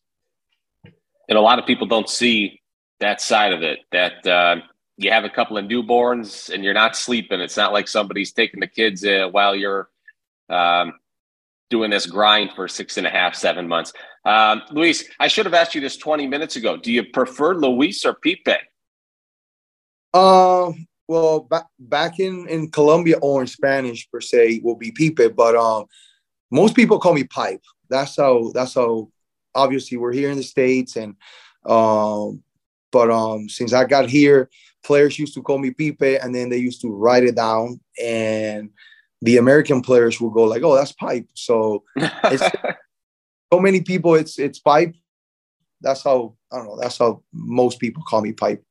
And 1.28 1.38
a 1.38 1.42
lot 1.42 1.60
of 1.60 1.66
people 1.66 1.88
don't 1.88 2.10
see 2.10 2.62
that 3.02 3.20
side 3.20 3.52
of 3.52 3.64
it. 3.64 3.80
That 3.92 4.26
uh, 4.26 4.62
you 4.96 5.12
have 5.12 5.26
a 5.26 5.30
couple 5.30 5.58
of 5.58 5.66
newborns 5.66 6.50
and 6.50 6.64
you're 6.64 6.74
not 6.74 6.96
sleeping. 6.96 7.42
It's 7.42 7.58
not 7.58 7.74
like 7.74 7.90
somebody's 7.90 8.32
taking 8.32 8.62
the 8.62 8.68
kids 8.68 9.04
uh, 9.04 9.28
while 9.30 9.58
you're 9.58 9.90
um, 10.48 10.94
doing 11.70 11.92
this 11.92 12.06
grind 12.06 12.52
for 12.56 12.70
six 12.70 12.96
and 12.96 13.06
a 13.06 13.10
half, 13.10 13.36
seven 13.36 13.68
months. 13.68 13.92
Um, 14.24 14.62
Luis, 14.72 15.04
I 15.20 15.28
should 15.28 15.46
have 15.46 15.54
asked 15.54 15.76
you 15.76 15.82
this 15.82 15.98
20 15.98 16.28
minutes 16.28 16.56
ago. 16.56 16.78
Do 16.78 16.94
you 16.94 17.04
prefer 17.04 17.56
Luis 17.56 18.06
or 18.06 18.14
Pipe? 18.14 18.62
Um, 20.16 20.88
well, 21.10 21.42
back 21.42 21.66
back 21.78 22.20
in 22.20 22.48
in 22.48 22.72
Colombia 22.72 23.18
or 23.22 23.42
in 23.42 23.48
Spanish 23.48 24.10
per 24.10 24.22
se 24.22 24.62
will 24.64 24.76
be 24.76 24.92
Pipe, 24.92 25.36
but 25.36 25.56
um, 25.56 25.86
most 26.50 26.76
people 26.76 27.00
call 27.00 27.14
me 27.14 27.26
Pipe. 27.26 27.62
That's 27.90 28.16
how. 28.16 28.52
That's 28.54 28.74
how. 28.74 29.10
Obviously, 29.54 29.98
we're 29.98 30.12
here 30.12 30.32
in 30.32 30.38
the 30.38 30.44
states, 30.44 30.96
and 30.98 31.16
um, 31.66 32.44
but 32.92 33.10
um, 33.10 33.48
since 33.48 33.72
I 33.74 33.86
got 33.86 34.10
here, 34.10 34.50
players 34.84 35.20
used 35.20 35.34
to 35.36 35.42
call 35.42 35.60
me 35.60 35.72
Pipe, 35.72 36.20
and 36.22 36.34
then 36.34 36.50
they 36.50 36.58
used 36.58 36.82
to 36.82 36.94
write 36.94 37.24
it 37.24 37.36
down, 37.36 37.80
and 38.02 38.70
the 39.22 39.38
American 39.38 39.82
players 39.82 40.20
will 40.20 40.30
go 40.30 40.44
like, 40.44 40.64
"Oh, 40.64 40.76
that's 40.76 40.92
Pipe." 40.94 41.28
So 41.34 41.84
it's 41.96 42.44
so 43.54 43.60
many 43.60 43.82
people. 43.82 44.16
It's 44.16 44.40
it's 44.40 44.60
Pipe. 44.60 44.96
That's 45.82 46.04
how 46.04 46.36
I 46.52 46.58
don't 46.58 46.68
know. 46.68 46.78
That's 46.80 46.98
how 46.98 47.22
most 47.34 47.80
people 47.80 48.04
call 48.04 48.22
me 48.22 48.34
Pipe. 48.34 48.64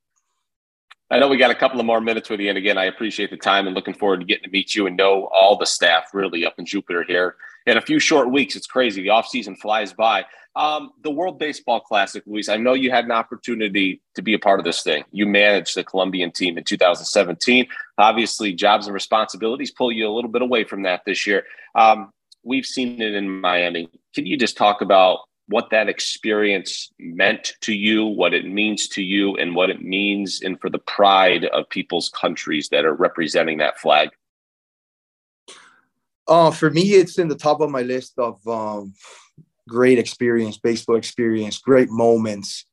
I 1.15 1.19
know 1.21 1.29
we 1.29 1.37
got 1.37 1.53
a 1.53 1.55
couple 1.55 1.79
of 1.79 1.87
more 1.87 2.01
minutes 2.01 2.29
with 2.29 2.41
you. 2.41 2.49
And 2.49 2.59
again, 2.59 2.77
I 2.77 2.87
appreciate 2.87 3.31
the 3.31 3.37
time 3.37 3.69
and 3.69 3.77
looking 3.77 3.95
forward 3.95 4.19
to 4.19 4.27
getting 4.27 4.43
to 4.43 4.51
meet 4.51 4.75
you 4.75 4.89
and 4.89 4.97
know 4.97 5.29
all 5.33 5.57
the 5.57 5.65
staff 5.65 6.13
really 6.13 6.45
up 6.45 6.59
in 6.59 6.67
Jupiter 6.67 7.05
here 7.05 7.37
in 7.67 7.77
a 7.77 7.81
few 7.81 8.01
short 8.01 8.33
weeks. 8.33 8.57
It's 8.57 8.67
crazy. 8.67 9.01
The 9.01 9.11
off 9.11 9.29
season 9.29 9.55
flies 9.55 9.93
by. 9.93 10.25
Um, 10.57 10.91
the 11.05 11.13
World 11.13 11.39
Baseball 11.39 11.79
Classic, 11.79 12.25
Luis, 12.27 12.49
I 12.49 12.57
know 12.57 12.75
you 12.75 12.91
had 12.91 13.05
an 13.05 13.13
opportunity 13.13 14.03
to 14.17 14.23
be 14.23 14.35
a 14.35 14.41
part 14.41 14.59
of 14.59 14.65
this 14.65 14.83
thing. 14.83 15.05
You 15.13 15.25
managed 15.25 15.77
the 15.77 15.85
Colombian 15.85 16.33
team 16.33 16.59
in 16.59 16.65
2017. 16.65 17.69
Obviously, 17.97 18.53
jobs 18.53 18.89
and 18.89 18.95
responsibilities 18.95 19.71
pull 19.71 19.93
you 19.93 20.09
a 20.09 20.13
little 20.13 20.31
bit 20.31 20.43
away 20.43 20.65
from 20.65 20.83
that 20.83 21.03
this 21.07 21.29
year. 21.29 21.45
Um, 21.77 22.13
we've 22.43 22.67
seen 22.67 23.01
it 23.01 23.15
in 23.15 23.41
Miami. 23.41 23.89
Can 24.17 24.27
you 24.27 24.37
just 24.37 24.57
talk 24.57 24.81
about 24.81 25.21
what 25.49 25.71
that 25.71 25.89
experience 25.89 26.93
meant 26.99 27.55
to 27.61 27.75
you, 27.75 28.07
what 28.07 28.33
it 28.33 28.47
means 28.47 28.89
to 28.89 29.03
you, 29.03 29.37
and 29.37 29.55
what 29.55 29.71
it 29.71 29.83
means 29.83 30.41
and 30.43 30.61
for 30.61 30.71
the 30.71 30.79
pride 30.79 31.45
of 31.47 31.69
people's 31.69 32.09
countries 32.09 32.69
that 32.71 32.85
are 32.85 32.95
representing 32.95 33.59
that 33.59 33.79
flag? 33.79 34.11
Uh, 36.27 36.51
for 36.51 36.71
me, 36.71 36.95
it's 36.95 37.19
in 37.19 37.29
the 37.29 37.37
top 37.37 37.61
of 37.61 37.71
my 37.71 37.83
list 37.83 38.15
of 38.19 38.47
um, 38.49 38.95
great 39.69 39.99
experience, 39.99 40.57
baseball 40.57 40.97
experience, 40.97 41.59
great 41.59 41.91
moments, 41.91 42.65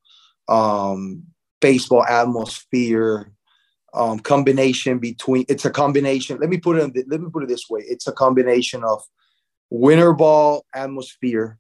um, 0.48 1.24
baseball 1.60 2.06
atmosphere, 2.06 3.34
um, 3.94 4.20
combination 4.20 5.00
between. 5.00 5.44
It's 5.50 5.66
a 5.66 5.70
combination. 5.70 6.38
Let 6.40 6.50
me 6.50 6.58
put 6.58 6.78
it. 6.78 7.10
Let 7.10 7.20
me 7.20 7.30
put 7.30 7.44
it 7.44 7.50
this 7.50 7.70
way. 7.70 7.82
It's 7.86 8.08
a 8.08 8.14
combination 8.14 8.86
of 8.86 9.04
winter 9.70 10.14
ball 10.14 10.66
atmosphere 10.74 11.60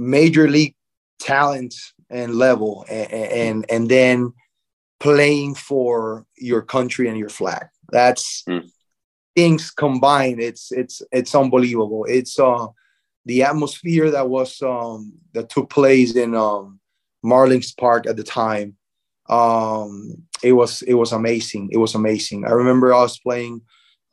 major 0.00 0.48
league 0.48 0.74
talent 1.20 1.74
and 2.08 2.34
level 2.34 2.84
and, 2.88 3.12
and 3.12 3.66
and, 3.70 3.88
then 3.88 4.32
playing 4.98 5.54
for 5.54 6.26
your 6.38 6.62
country 6.62 7.08
and 7.08 7.18
your 7.18 7.28
flag. 7.28 7.66
That's 7.92 8.42
mm. 8.48 8.68
things 9.36 9.70
combined. 9.70 10.40
It's 10.40 10.72
it's 10.72 11.02
it's 11.12 11.34
unbelievable. 11.34 12.06
It's 12.08 12.38
uh 12.38 12.68
the 13.26 13.42
atmosphere 13.42 14.10
that 14.10 14.28
was 14.28 14.60
um 14.62 15.12
that 15.34 15.50
took 15.50 15.68
place 15.68 16.16
in 16.16 16.34
um 16.34 16.80
marlins 17.22 17.76
park 17.76 18.06
at 18.06 18.16
the 18.16 18.24
time 18.24 18.74
um 19.28 20.14
it 20.42 20.52
was 20.52 20.80
it 20.82 20.94
was 20.94 21.12
amazing. 21.12 21.68
It 21.70 21.76
was 21.76 21.94
amazing. 21.94 22.46
I 22.46 22.52
remember 22.52 22.94
i 22.94 23.02
was 23.02 23.18
playing 23.18 23.60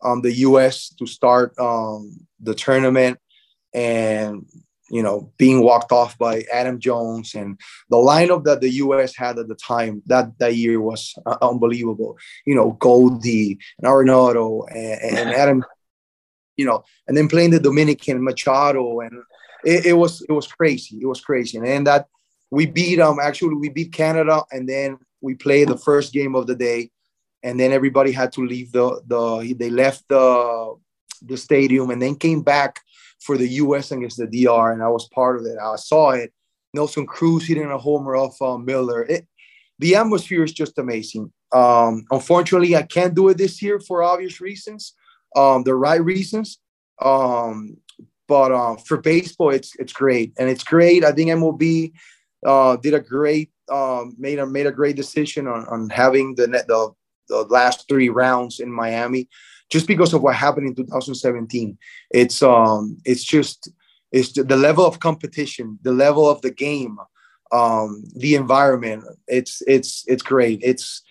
on 0.01 0.17
um, 0.17 0.21
the 0.21 0.33
us 0.33 0.89
to 0.99 1.07
start 1.07 1.57
um 1.57 2.19
the 2.41 2.53
tournament 2.53 3.17
and 3.73 4.45
you 4.89 5.03
know, 5.03 5.31
being 5.37 5.61
walked 5.61 5.91
off 5.91 6.17
by 6.17 6.43
Adam 6.51 6.79
Jones 6.79 7.35
and 7.35 7.59
the 7.89 7.97
lineup 7.97 8.43
that 8.45 8.61
the 8.61 8.69
U.S. 8.69 9.15
had 9.15 9.37
at 9.37 9.47
the 9.47 9.55
time 9.55 10.01
that 10.05 10.37
that 10.39 10.55
year 10.55 10.79
was 10.79 11.13
uh, 11.25 11.37
unbelievable. 11.41 12.17
You 12.45 12.55
know, 12.55 12.71
Goldie 12.71 13.59
and 13.79 13.87
Arenado 13.87 14.65
and, 14.69 15.17
and 15.17 15.29
Adam, 15.33 15.63
you 16.55 16.65
know, 16.65 16.83
and 17.07 17.17
then 17.17 17.27
playing 17.27 17.51
the 17.51 17.59
Dominican 17.59 18.23
Machado 18.23 19.01
and 19.01 19.23
it, 19.65 19.87
it, 19.87 19.93
was 19.93 20.21
it 20.21 20.31
was 20.31 20.47
crazy. 20.47 20.99
It 21.01 21.05
was 21.05 21.21
crazy, 21.21 21.57
and 21.57 21.67
then 21.67 21.83
that 21.85 22.07
we 22.49 22.65
beat 22.65 22.99
um 22.99 23.19
actually 23.21 23.55
we 23.55 23.69
beat 23.69 23.91
Canada 23.91 24.43
and 24.51 24.69
then 24.69 24.97
we 25.19 25.35
played 25.35 25.67
the 25.67 25.77
first 25.77 26.13
game 26.13 26.35
of 26.35 26.47
the 26.47 26.55
day, 26.55 26.91
and 27.43 27.59
then 27.59 27.71
everybody 27.71 28.11
had 28.11 28.31
to 28.33 28.45
leave 28.45 28.71
the 28.71 29.01
the 29.07 29.53
they 29.53 29.69
left 29.69 30.07
the 30.07 30.75
the 31.23 31.37
stadium 31.37 31.89
and 31.89 32.01
then 32.01 32.15
came 32.15 32.41
back 32.41 32.81
for 33.19 33.37
the 33.37 33.47
U.S. 33.47 33.91
against 33.91 34.17
the 34.17 34.27
DR, 34.27 34.71
and 34.71 34.83
I 34.83 34.87
was 34.87 35.07
part 35.09 35.37
of 35.37 35.45
it. 35.45 35.57
I 35.61 35.75
saw 35.75 36.11
it. 36.11 36.31
Nelson 36.73 37.05
Cruz 37.05 37.47
hitting 37.47 37.71
a 37.71 37.77
homer 37.77 38.15
off 38.15 38.41
uh, 38.41 38.57
Miller. 38.57 39.03
It, 39.03 39.27
the 39.79 39.95
atmosphere 39.95 40.43
is 40.43 40.53
just 40.53 40.77
amazing. 40.77 41.31
Um, 41.51 42.05
unfortunately, 42.11 42.75
I 42.75 42.83
can't 42.83 43.15
do 43.15 43.29
it 43.29 43.37
this 43.37 43.61
year 43.61 43.79
for 43.79 44.03
obvious 44.03 44.41
reasons, 44.41 44.93
um, 45.35 45.63
the 45.63 45.75
right 45.75 46.03
reasons. 46.03 46.59
Um, 47.01 47.77
but 48.27 48.51
uh, 48.51 48.75
for 48.75 48.97
baseball, 48.97 49.51
it's 49.51 49.75
it's 49.79 49.93
great, 49.93 50.33
and 50.37 50.49
it's 50.49 50.63
great. 50.63 51.05
I 51.05 51.11
think 51.11 51.29
MLB 51.29 51.93
uh, 52.45 52.75
did 52.77 52.93
a 52.93 52.99
great 52.99 53.51
um, 53.71 54.15
made 54.17 54.39
a 54.39 54.45
made 54.45 54.67
a 54.67 54.71
great 54.71 54.95
decision 54.95 55.47
on, 55.47 55.65
on 55.67 55.89
having 55.89 56.35
the 56.35 56.47
net 56.47 56.67
the, 56.67 56.91
the 57.27 57.43
last 57.49 57.87
three 57.87 58.09
rounds 58.09 58.59
in 58.59 58.71
Miami 58.71 59.29
just 59.69 59.87
because 59.87 60.13
of 60.13 60.21
what 60.21 60.35
happened 60.35 60.67
in 60.67 60.75
2017. 60.75 61.77
It's 62.11 62.41
um 62.41 62.97
it's 63.05 63.23
just 63.23 63.69
it's 64.11 64.31
the 64.33 64.55
level 64.55 64.85
of 64.85 64.99
competition, 64.99 65.79
the 65.81 65.91
level 65.91 66.29
of 66.29 66.41
the 66.41 66.51
game, 66.51 66.97
um, 67.51 68.03
the 68.15 68.35
environment. 68.35 69.03
It's 69.27 69.61
it's 69.67 70.03
it's 70.07 70.23
great. 70.23 70.61
It's 70.63 71.01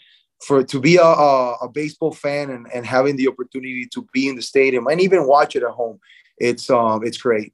for 0.44 0.62
to 0.64 0.80
be 0.80 0.96
a, 0.96 1.02
a, 1.02 1.52
a, 1.62 1.68
baseball 1.68 2.12
fan 2.12 2.50
and, 2.50 2.66
and 2.74 2.84
having 2.84 3.16
the 3.16 3.26
opportunity 3.26 3.88
to 3.92 4.06
be 4.12 4.28
in 4.28 4.36
the 4.36 4.42
stadium 4.42 4.86
and 4.86 5.00
even 5.00 5.26
watch 5.26 5.56
it 5.56 5.62
at 5.62 5.70
home. 5.70 5.98
It's 6.38 6.68
um 6.70 7.04
it's 7.04 7.18
great. 7.18 7.52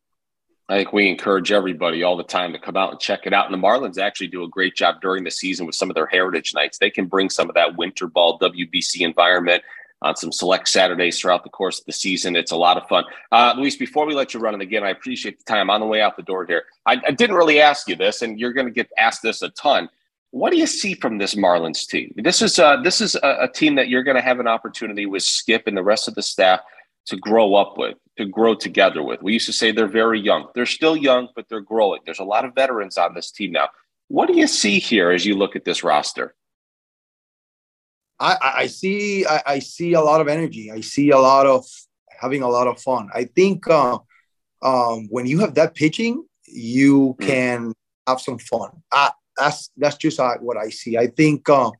I 0.68 0.76
think 0.76 0.92
we 0.92 1.08
encourage 1.08 1.52
everybody 1.52 2.02
all 2.02 2.16
the 2.16 2.22
time 2.22 2.52
to 2.52 2.58
come 2.58 2.76
out 2.76 2.92
and 2.92 3.00
check 3.00 3.20
it 3.26 3.34
out. 3.34 3.50
And 3.50 3.54
the 3.54 3.66
Marlins 3.66 3.98
actually 3.98 4.28
do 4.28 4.44
a 4.44 4.48
great 4.48 4.74
job 4.74 5.00
during 5.00 5.24
the 5.24 5.30
season 5.30 5.66
with 5.66 5.74
some 5.74 5.90
of 5.90 5.94
their 5.94 6.06
heritage 6.06 6.54
nights. 6.54 6.78
They 6.78 6.90
can 6.90 7.06
bring 7.06 7.30
some 7.30 7.48
of 7.48 7.54
that 7.54 7.76
winter 7.76 8.06
ball 8.06 8.38
WBC 8.38 9.00
environment 9.00 9.62
on 10.02 10.16
some 10.16 10.32
select 10.32 10.68
Saturdays 10.68 11.20
throughout 11.20 11.44
the 11.44 11.50
course 11.50 11.78
of 11.78 11.86
the 11.86 11.92
season. 11.92 12.36
It's 12.36 12.52
a 12.52 12.56
lot 12.56 12.76
of 12.76 12.86
fun. 12.88 13.04
Uh, 13.30 13.54
Luis, 13.56 13.76
before 13.76 14.06
we 14.06 14.14
let 14.14 14.34
you 14.34 14.40
run, 14.40 14.54
and 14.54 14.62
again, 14.62 14.84
I 14.84 14.90
appreciate 14.90 15.38
the 15.38 15.44
time 15.44 15.70
on 15.70 15.80
the 15.80 15.86
way 15.86 16.00
out 16.00 16.16
the 16.16 16.22
door 16.22 16.44
here. 16.44 16.64
I, 16.86 17.00
I 17.06 17.12
didn't 17.12 17.36
really 17.36 17.60
ask 17.60 17.88
you 17.88 17.96
this, 17.96 18.22
and 18.22 18.38
you're 18.38 18.52
going 18.52 18.66
to 18.66 18.72
get 18.72 18.90
asked 18.98 19.22
this 19.22 19.42
a 19.42 19.50
ton. 19.50 19.88
What 20.30 20.50
do 20.50 20.58
you 20.58 20.66
see 20.66 20.94
from 20.94 21.18
this 21.18 21.34
Marlins 21.34 21.86
team? 21.86 22.12
This 22.16 22.40
is 22.40 22.58
uh, 22.58 22.80
this 22.82 23.00
is 23.00 23.14
a, 23.16 23.42
a 23.42 23.48
team 23.48 23.74
that 23.74 23.88
you're 23.88 24.02
going 24.02 24.16
to 24.16 24.22
have 24.22 24.40
an 24.40 24.48
opportunity 24.48 25.06
with 25.06 25.22
Skip 25.22 25.66
and 25.66 25.76
the 25.76 25.82
rest 25.82 26.08
of 26.08 26.14
the 26.14 26.22
staff 26.22 26.60
to 27.06 27.16
grow 27.16 27.54
up 27.54 27.76
with, 27.76 27.96
to 28.18 28.26
grow 28.26 28.54
together 28.54 29.02
with. 29.02 29.22
We 29.22 29.32
used 29.32 29.46
to 29.46 29.52
say 29.52 29.72
they're 29.72 29.86
very 29.86 30.20
young. 30.20 30.48
They're 30.54 30.66
still 30.66 30.96
young, 30.96 31.28
but 31.34 31.48
they're 31.48 31.60
growing. 31.60 32.00
There's 32.04 32.20
a 32.20 32.24
lot 32.24 32.44
of 32.44 32.54
veterans 32.54 32.98
on 32.98 33.14
this 33.14 33.30
team 33.30 33.52
now. 33.52 33.68
What 34.08 34.28
do 34.28 34.36
you 34.36 34.46
see 34.46 34.78
here 34.78 35.10
as 35.10 35.24
you 35.24 35.36
look 35.36 35.56
at 35.56 35.64
this 35.64 35.82
roster? 35.82 36.34
I, 38.20 38.36
I 38.42 38.66
see 38.66 39.26
I, 39.26 39.42
I, 39.46 39.58
see 39.58 39.94
a 39.94 40.00
lot 40.00 40.20
of 40.20 40.28
energy. 40.28 40.70
I 40.70 40.80
see 40.80 41.10
a 41.10 41.18
lot 41.18 41.46
of 41.46 41.66
having 42.20 42.42
a 42.42 42.48
lot 42.48 42.68
of 42.68 42.80
fun. 42.80 43.08
I 43.12 43.24
think 43.24 43.68
uh, 43.68 43.98
um, 44.62 45.08
when 45.10 45.26
you 45.26 45.40
have 45.40 45.54
that 45.54 45.74
pitching, 45.74 46.24
you 46.46 47.16
mm. 47.18 47.26
can 47.26 47.72
have 48.06 48.20
some 48.20 48.38
fun. 48.38 48.70
I, 48.92 49.10
that's 49.36 49.70
that's 49.76 49.96
just 49.96 50.20
what 50.40 50.56
I 50.56 50.68
see. 50.68 50.96
I 50.96 51.08
think 51.08 51.48
uh, 51.48 51.70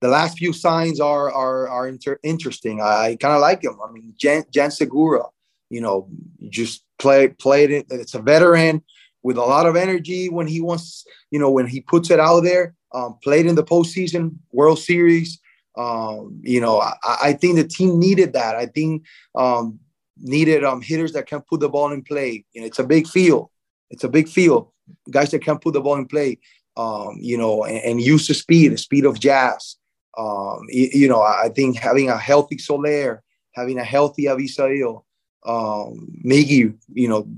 the 0.00 0.08
last 0.08 0.38
few 0.38 0.52
signs 0.52 1.00
are 1.00 1.30
are 1.32 1.68
are 1.68 1.88
inter- 1.88 2.20
interesting. 2.22 2.80
I, 2.80 3.16
kind 3.16 3.34
of 3.34 3.40
like 3.40 3.62
him. 3.62 3.76
I 3.86 3.90
mean, 3.92 4.14
Jan, 4.16 4.44
Jean 4.52 4.70
Segura, 4.70 5.24
you 5.68 5.80
know, 5.80 6.08
just 6.48 6.84
play 6.98 7.28
played 7.28 7.70
it. 7.70 7.86
It's 7.90 8.14
a 8.14 8.22
veteran 8.22 8.82
with 9.22 9.36
a 9.36 9.42
lot 9.42 9.66
of 9.66 9.76
energy 9.76 10.28
when 10.28 10.46
he 10.46 10.60
wants, 10.60 11.04
you 11.30 11.38
know, 11.38 11.50
when 11.50 11.66
he 11.66 11.80
puts 11.80 12.10
it 12.10 12.20
out 12.20 12.40
there. 12.40 12.74
Um, 12.92 13.18
played 13.22 13.46
in 13.46 13.54
the 13.54 13.62
postseason, 13.62 14.36
World 14.50 14.80
Series. 14.80 15.38
Um, 15.76 16.40
you 16.42 16.60
know, 16.60 16.80
I, 16.80 16.94
I, 17.04 17.32
think 17.34 17.54
the 17.54 17.66
team 17.66 18.00
needed 18.00 18.32
that. 18.32 18.56
I 18.56 18.66
think 18.66 19.04
um, 19.36 19.78
needed 20.18 20.64
um, 20.64 20.82
hitters 20.82 21.12
that 21.12 21.28
can 21.28 21.40
put 21.42 21.60
the 21.60 21.68
ball 21.68 21.92
in 21.92 22.02
play. 22.02 22.44
You 22.52 22.60
know, 22.60 22.66
it's 22.66 22.80
a 22.80 22.84
big 22.84 23.06
field. 23.06 23.48
It's 23.90 24.02
a 24.02 24.08
big 24.08 24.28
field. 24.28 24.72
Guys 25.08 25.30
that 25.30 25.44
can 25.44 25.58
put 25.58 25.74
the 25.74 25.80
ball 25.80 25.96
in 25.96 26.06
play. 26.06 26.38
Um, 26.76 27.18
you 27.20 27.36
know, 27.36 27.64
and, 27.64 27.78
and, 27.78 28.00
use 28.00 28.26
the 28.26 28.34
speed, 28.34 28.72
the 28.72 28.78
speed 28.78 29.04
of 29.04 29.20
Jazz. 29.20 29.76
Um, 30.16 30.60
you, 30.68 30.88
you, 30.92 31.08
know, 31.08 31.22
I 31.22 31.50
think 31.54 31.78
having 31.78 32.08
a 32.08 32.18
healthy 32.18 32.58
Soler, 32.58 33.22
having 33.54 33.78
a 33.78 33.84
healthy 33.84 34.24
Avisail, 34.24 35.04
um, 35.46 36.08
Miggy, 36.24 36.74
you 36.92 37.08
know, 37.08 37.28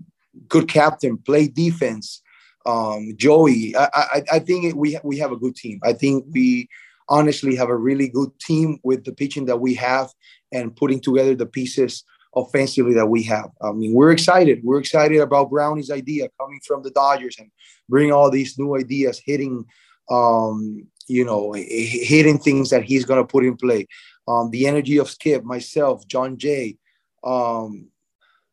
good 0.48 0.68
captain, 0.68 1.18
play 1.18 1.48
defense. 1.48 2.22
Um, 2.64 3.12
Joey, 3.16 3.74
I, 3.76 3.88
I, 3.92 4.22
I 4.32 4.38
think 4.38 4.64
it, 4.64 4.76
we 4.76 4.98
we 5.02 5.18
have 5.18 5.32
a 5.32 5.36
good 5.36 5.56
team. 5.56 5.80
I 5.82 5.92
think 5.92 6.24
we 6.30 6.68
honestly 7.08 7.56
have 7.56 7.68
a 7.68 7.76
really 7.76 8.08
good 8.08 8.30
team 8.40 8.78
with 8.82 9.04
the 9.04 9.12
pitching 9.12 9.46
that 9.46 9.60
we 9.60 9.74
have 9.74 10.10
and 10.52 10.74
putting 10.74 11.00
together 11.00 11.34
the 11.34 11.46
pieces 11.46 12.04
offensively 12.34 12.94
that 12.94 13.06
we 13.06 13.22
have. 13.24 13.50
I 13.60 13.72
mean, 13.72 13.92
we're 13.92 14.12
excited. 14.12 14.60
We're 14.62 14.78
excited 14.78 15.20
about 15.20 15.50
Brownie's 15.50 15.90
idea 15.90 16.28
coming 16.40 16.60
from 16.66 16.82
the 16.82 16.90
Dodgers 16.90 17.36
and 17.38 17.50
bring 17.88 18.12
all 18.12 18.30
these 18.30 18.58
new 18.58 18.76
ideas, 18.76 19.20
hitting, 19.24 19.64
um, 20.10 20.86
you 21.12 21.24
know, 21.24 21.52
hitting 21.52 22.38
things 22.38 22.70
that 22.70 22.84
he's 22.84 23.04
going 23.04 23.20
to 23.20 23.26
put 23.26 23.44
in 23.44 23.56
play. 23.56 23.86
Um, 24.26 24.50
the 24.50 24.66
energy 24.66 24.98
of 24.98 25.10
Skip, 25.10 25.44
myself, 25.44 26.06
Jon 26.06 26.38
Jay. 26.38 26.76
Um, 27.24 27.88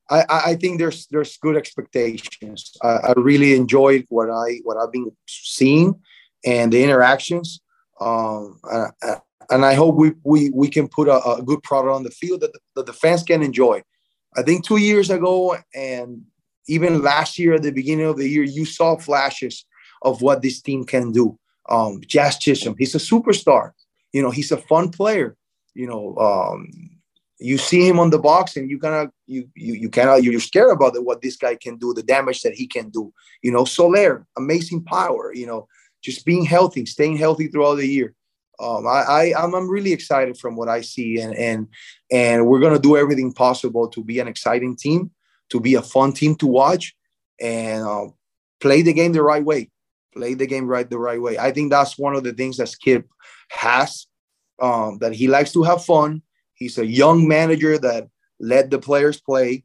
I, 0.10 0.26
I 0.30 0.56
think 0.56 0.80
there's 0.80 1.06
there's 1.08 1.38
good 1.38 1.56
expectations. 1.56 2.76
I, 2.82 2.88
I 2.88 3.14
really 3.18 3.56
enjoyed 3.56 4.06
what 4.10 4.30
I 4.30 4.60
what 4.64 4.78
I've 4.78 4.92
been 4.92 5.12
seeing 5.28 6.00
and 6.44 6.74
the 6.74 6.84
interactions. 6.84 7.62
Um, 8.02 8.60
and 9.50 9.66
I 9.66 9.74
hope 9.76 9.96
we 9.96 10.14
we 10.24 10.50
we 10.50 10.70
can 10.70 10.88
put 10.88 11.08
a, 11.08 11.24
a 11.24 11.42
good 11.44 11.62
product 11.64 11.94
on 11.94 12.04
the 12.04 12.12
field 12.12 12.42
that 12.42 12.54
the, 12.54 12.60
that 12.76 12.86
the 12.88 12.94
fans 12.94 13.24
can 13.24 13.44
enjoy. 13.44 13.84
I 14.36 14.42
think 14.44 14.66
two 14.66 14.78
years 14.78 15.10
ago 15.10 15.56
and 15.74 16.24
even 16.68 17.02
last 17.02 17.40
year 17.40 17.56
at 17.56 17.64
the 17.64 17.72
beginning 17.72 18.06
of 18.06 18.18
the 18.18 18.28
year, 18.28 18.44
you 18.44 18.66
saw 18.66 18.96
flashes 18.96 19.66
of 20.02 20.22
what 20.22 20.42
this 20.42 20.62
team 20.62 20.86
can 20.86 21.12
do. 21.12 21.38
Um, 21.70 22.02
Jazz 22.06 22.38
Chisholm, 22.38 22.76
he's 22.78 22.96
a 22.96 23.00
superstar. 23.00 23.72
You 24.12 24.22
know, 24.22 24.32
he's 24.32 24.52
a 24.52 24.58
fun 24.58 24.90
player. 24.90 25.38
You 25.76 25.88
know, 25.88 26.16
um, 26.18 26.70
you 27.40 27.58
see 27.58 27.88
him 27.88 28.00
on 28.00 28.10
the 28.10 28.20
box 28.20 28.58
and 28.58 28.70
you 28.70 28.80
kind 28.80 28.96
of 28.96 29.12
you 29.28 29.48
you 29.56 29.74
you 29.74 29.90
cannot 29.90 30.24
you're 30.24 30.40
scared 30.40 30.72
about 30.72 31.02
what 31.04 31.22
this 31.22 31.38
guy 31.38 31.56
can 31.56 31.78
do, 31.78 31.94
the 31.94 32.04
damage 32.04 32.42
that 32.42 32.56
he 32.56 32.68
can 32.68 32.90
do. 32.90 33.14
You 33.44 33.52
know, 33.52 33.66
Soler, 33.66 34.26
amazing 34.38 34.84
power. 34.84 35.34
You 35.34 35.46
know, 35.46 35.68
just 36.02 36.26
being 36.26 36.44
healthy, 36.44 36.86
staying 36.86 37.18
healthy 37.18 37.48
throughout 37.48 37.76
the 37.76 37.88
year 37.88 38.16
um, 38.60 38.86
I, 38.88 39.04
I 39.08 39.34
I'm, 39.38 39.56
I'm 39.56 39.70
really 39.70 39.94
excited 39.94 40.38
from 40.38 40.56
what 40.56 40.68
I 40.68 40.82
see, 40.82 41.20
and 41.20 41.34
and 41.36 41.68
and 42.12 42.46
we're 42.48 42.60
gonna 42.60 42.80
do 42.80 42.98
everything 42.98 43.32
possible 43.32 43.88
to 43.90 44.04
be 44.04 44.20
an 44.20 44.28
exciting 44.28 44.76
team, 44.76 45.12
to 45.50 45.60
be 45.60 45.76
a 45.76 45.82
fun 45.82 46.12
team 46.12 46.36
to 46.38 46.48
watch, 46.48 46.96
and 47.40 47.84
uh, 47.84 48.08
play 48.60 48.82
the 48.82 48.94
game 48.94 49.14
the 49.14 49.24
right 49.24 49.44
way. 49.44 49.70
Play 50.14 50.34
the 50.34 50.48
game 50.48 50.68
right 50.68 50.90
the 50.90 51.00
right 51.00 51.22
way. 51.22 51.38
I 51.38 51.52
think 51.52 51.72
that's 51.72 51.98
one 51.98 52.16
of 52.16 52.24
the 52.24 52.34
things 52.34 52.58
that 52.58 52.68
Skip 52.68 53.08
has. 53.50 54.08
Um, 54.62 54.98
that 54.98 55.14
he 55.14 55.30
likes 55.30 55.54
to 55.54 55.64
have 55.64 55.86
fun. 55.86 56.22
He's 56.54 56.78
a 56.78 56.86
young 56.86 57.26
manager 57.28 57.78
that 57.78 58.10
let 58.42 58.70
the 58.70 58.80
players 58.80 59.22
play, 59.22 59.64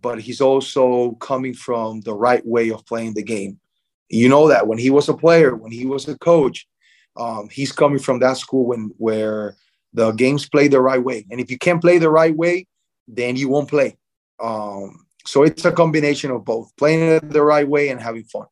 but 0.00 0.20
he's 0.20 0.40
also 0.40 1.12
coming 1.20 1.54
from 1.54 2.00
the 2.00 2.14
right 2.14 2.44
way 2.44 2.70
of 2.70 2.84
playing 2.86 3.14
the 3.14 3.22
game. 3.22 3.60
You 4.08 4.28
know 4.28 4.48
that 4.48 4.66
when 4.66 4.78
he 4.78 4.90
was 4.90 5.08
a 5.08 5.14
player, 5.14 5.54
when 5.54 5.70
he 5.70 5.86
was 5.86 6.08
a 6.08 6.18
coach, 6.18 6.66
um, 7.16 7.48
he's 7.48 7.70
coming 7.70 8.00
from 8.00 8.18
that 8.20 8.36
school 8.36 8.66
when 8.66 8.90
where 8.98 9.56
the 9.92 10.10
games 10.10 10.48
play 10.48 10.66
the 10.66 10.80
right 10.80 11.02
way, 11.02 11.24
and 11.30 11.40
if 11.40 11.48
you 11.50 11.58
can't 11.58 11.80
play 11.80 11.98
the 11.98 12.10
right 12.10 12.36
way, 12.36 12.66
then 13.06 13.36
you 13.36 13.48
won't 13.48 13.68
play. 13.68 13.96
Um, 14.42 15.06
so 15.24 15.44
it's 15.44 15.64
a 15.64 15.72
combination 15.72 16.30
of 16.32 16.44
both, 16.44 16.74
playing 16.76 17.02
it 17.02 17.30
the 17.30 17.42
right 17.42 17.66
way 17.66 17.90
and 17.90 18.00
having 18.00 18.24
fun. 18.24 18.46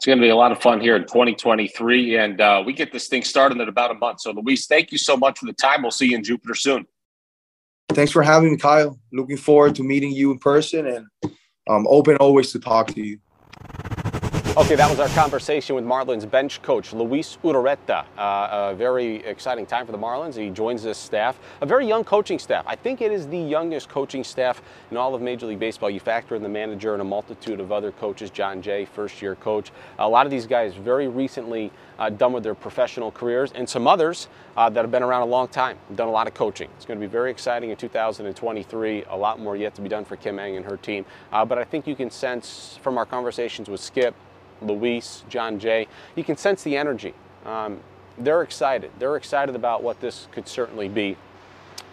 It's 0.00 0.06
going 0.06 0.16
to 0.16 0.22
be 0.22 0.30
a 0.30 0.34
lot 0.34 0.50
of 0.50 0.62
fun 0.62 0.80
here 0.80 0.96
in 0.96 1.02
2023, 1.02 2.16
and 2.16 2.40
uh, 2.40 2.62
we 2.64 2.72
get 2.72 2.90
this 2.90 3.08
thing 3.08 3.22
started 3.22 3.60
in 3.60 3.68
about 3.68 3.90
a 3.90 3.94
month. 3.94 4.22
So, 4.22 4.30
Luis, 4.30 4.66
thank 4.66 4.92
you 4.92 4.96
so 4.96 5.14
much 5.14 5.38
for 5.38 5.44
the 5.44 5.52
time. 5.52 5.82
We'll 5.82 5.90
see 5.90 6.06
you 6.06 6.16
in 6.16 6.24
Jupiter 6.24 6.54
soon. 6.54 6.86
Thanks 7.90 8.10
for 8.10 8.22
having 8.22 8.52
me, 8.52 8.56
Kyle. 8.56 8.98
Looking 9.12 9.36
forward 9.36 9.74
to 9.74 9.82
meeting 9.82 10.12
you 10.12 10.30
in 10.30 10.38
person, 10.38 10.86
and 10.86 11.06
I'm 11.68 11.86
open 11.86 12.16
always 12.16 12.50
to 12.52 12.58
talk 12.58 12.86
to 12.94 13.02
you. 13.02 13.18
Okay, 14.56 14.74
that 14.74 14.90
was 14.90 14.98
our 14.98 15.08
conversation 15.10 15.76
with 15.76 15.84
Marlins 15.84 16.28
bench 16.28 16.60
coach 16.60 16.92
Luis 16.92 17.38
Urueta. 17.44 18.04
Uh, 18.18 18.70
a 18.72 18.74
very 18.74 19.24
exciting 19.24 19.64
time 19.64 19.86
for 19.86 19.92
the 19.92 19.98
Marlins. 19.98 20.34
He 20.34 20.50
joins 20.50 20.82
this 20.82 20.98
staff, 20.98 21.38
a 21.60 21.66
very 21.66 21.86
young 21.86 22.02
coaching 22.02 22.40
staff. 22.40 22.64
I 22.66 22.74
think 22.74 23.00
it 23.00 23.12
is 23.12 23.28
the 23.28 23.38
youngest 23.38 23.88
coaching 23.88 24.24
staff 24.24 24.60
in 24.90 24.96
all 24.96 25.14
of 25.14 25.22
Major 25.22 25.46
League 25.46 25.60
Baseball. 25.60 25.88
You 25.88 26.00
factor 26.00 26.34
in 26.34 26.42
the 26.42 26.48
manager 26.48 26.94
and 26.94 27.00
a 27.00 27.04
multitude 27.04 27.60
of 27.60 27.70
other 27.70 27.92
coaches. 27.92 28.28
Jon 28.28 28.60
Jay, 28.60 28.86
first 28.86 29.22
year 29.22 29.36
coach. 29.36 29.70
A 30.00 30.08
lot 30.08 30.26
of 30.26 30.32
these 30.32 30.46
guys 30.46 30.74
very 30.74 31.06
recently 31.06 31.70
uh, 32.00 32.10
done 32.10 32.32
with 32.32 32.42
their 32.42 32.56
professional 32.56 33.12
careers, 33.12 33.52
and 33.52 33.68
some 33.68 33.86
others 33.86 34.26
uh, 34.56 34.68
that 34.68 34.80
have 34.80 34.90
been 34.90 35.04
around 35.04 35.22
a 35.22 35.26
long 35.26 35.46
time, 35.46 35.78
done 35.94 36.08
a 36.08 36.12
lot 36.12 36.26
of 36.26 36.34
coaching. 36.34 36.68
It's 36.74 36.86
going 36.86 36.98
to 36.98 37.06
be 37.06 37.10
very 37.10 37.30
exciting 37.30 37.70
in 37.70 37.76
2023. 37.76 39.04
A 39.10 39.16
lot 39.16 39.38
more 39.38 39.54
yet 39.54 39.76
to 39.76 39.80
be 39.80 39.88
done 39.88 40.04
for 40.04 40.16
Kim 40.16 40.40
Ng 40.40 40.56
and 40.56 40.66
her 40.66 40.76
team. 40.76 41.06
Uh, 41.30 41.44
but 41.44 41.56
I 41.56 41.62
think 41.62 41.86
you 41.86 41.94
can 41.94 42.10
sense 42.10 42.80
from 42.82 42.98
our 42.98 43.06
conversations 43.06 43.68
with 43.68 43.80
Skip 43.80 44.12
Luis, 44.62 45.24
Jon 45.28 45.58
Jay, 45.58 45.86
you 46.14 46.24
can 46.24 46.36
sense 46.36 46.62
the 46.62 46.76
energy. 46.76 47.14
Um, 47.44 47.80
they're 48.18 48.42
excited. 48.42 48.90
They're 48.98 49.16
excited 49.16 49.54
about 49.54 49.82
what 49.82 50.00
this 50.00 50.28
could 50.32 50.46
certainly 50.46 50.88
be 50.88 51.16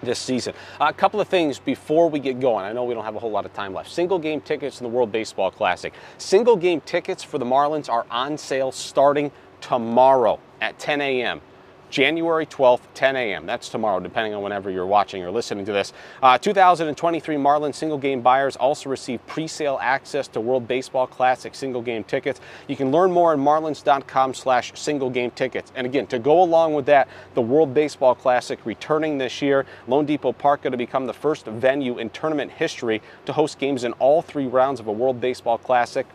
this 0.04 0.20
season. 0.20 0.54
A 0.80 0.94
couple 0.94 1.20
of 1.20 1.28
things 1.28 1.60
before 1.60 2.10
we 2.10 2.20
get 2.20 2.40
going. 2.40 2.66
I 2.66 2.72
know 2.72 2.84
we 2.84 2.94
don't 2.94 3.06
have 3.06 3.16
a 3.16 3.20
whole 3.20 3.32
lot 3.32 3.46
of 3.46 3.54
time 3.54 3.74
left. 3.74 3.92
Single 3.92 4.20
game 4.20 4.42
tickets 4.42 4.80
in 4.80 4.84
the 4.84 4.90
World 4.90 5.12
Baseball 5.12 5.50
Classic. 5.50 5.94
Single 6.18 6.56
game 6.56 6.82
tickets 6.82 7.24
for 7.24 7.38
the 7.38 7.46
Marlins 7.46 7.90
are 7.90 8.06
on 8.12 8.38
sale 8.38 8.72
starting 8.72 9.32
tomorrow 9.62 10.40
at 10.62 10.78
10 10.78 11.02
a.m. 11.02 11.42
January 11.90 12.46
12th, 12.46 12.82
10 12.94 13.16
a.m. 13.16 13.46
That's 13.46 13.70
tomorrow, 13.70 14.00
depending 14.00 14.34
on 14.34 14.42
whenever 14.42 14.70
you're 14.70 14.86
watching 14.86 15.24
or 15.24 15.32
listening 15.32 15.66
to 15.66 15.72
this. 15.72 15.94
Uh, 16.22 16.38
2023 16.38 17.36
Marlins 17.36 17.76
single 17.76 17.98
game 17.98 18.22
buyers 18.22 18.56
also 18.56 18.90
receive 18.90 19.26
pre 19.28 19.48
sale 19.48 19.80
access 19.82 20.28
to 20.30 20.42
World 20.42 20.68
Baseball 20.68 21.08
Classic 21.08 21.56
single 21.56 21.82
game 21.82 22.04
tickets. 22.04 22.42
You 22.68 22.76
can 22.76 22.92
learn 22.92 23.12
more 23.12 23.34
at 23.34 23.40
marlins.com 23.40 24.34
slash 24.34 24.72
single 24.76 25.10
game 25.10 25.32
tickets. 25.32 25.72
And 25.76 25.86
again, 25.86 26.08
to 26.08 26.20
go 26.20 26.42
along 26.42 26.74
with 26.74 26.86
that, 26.88 27.08
the 27.34 27.42
World 27.42 27.74
Baseball 27.74 28.16
Classic 28.16 28.60
returning 28.66 29.18
this 29.18 29.42
year, 29.42 29.66
loanDepot 29.88 30.38
Park 30.38 30.64
going 30.64 30.72
to 30.72 30.78
become 30.78 31.06
the 31.06 31.14
first 31.14 31.46
venue 31.46 31.98
in 32.00 32.10
tournament 32.10 32.52
history 32.52 33.02
to 33.26 33.34
host 33.34 33.60
games 33.60 33.84
in 33.84 33.94
all 33.94 34.22
three 34.22 34.48
rounds 34.48 34.80
of 34.80 34.88
a 34.88 34.92
World 34.92 35.22
Baseball 35.22 35.58
Classic 35.58 36.06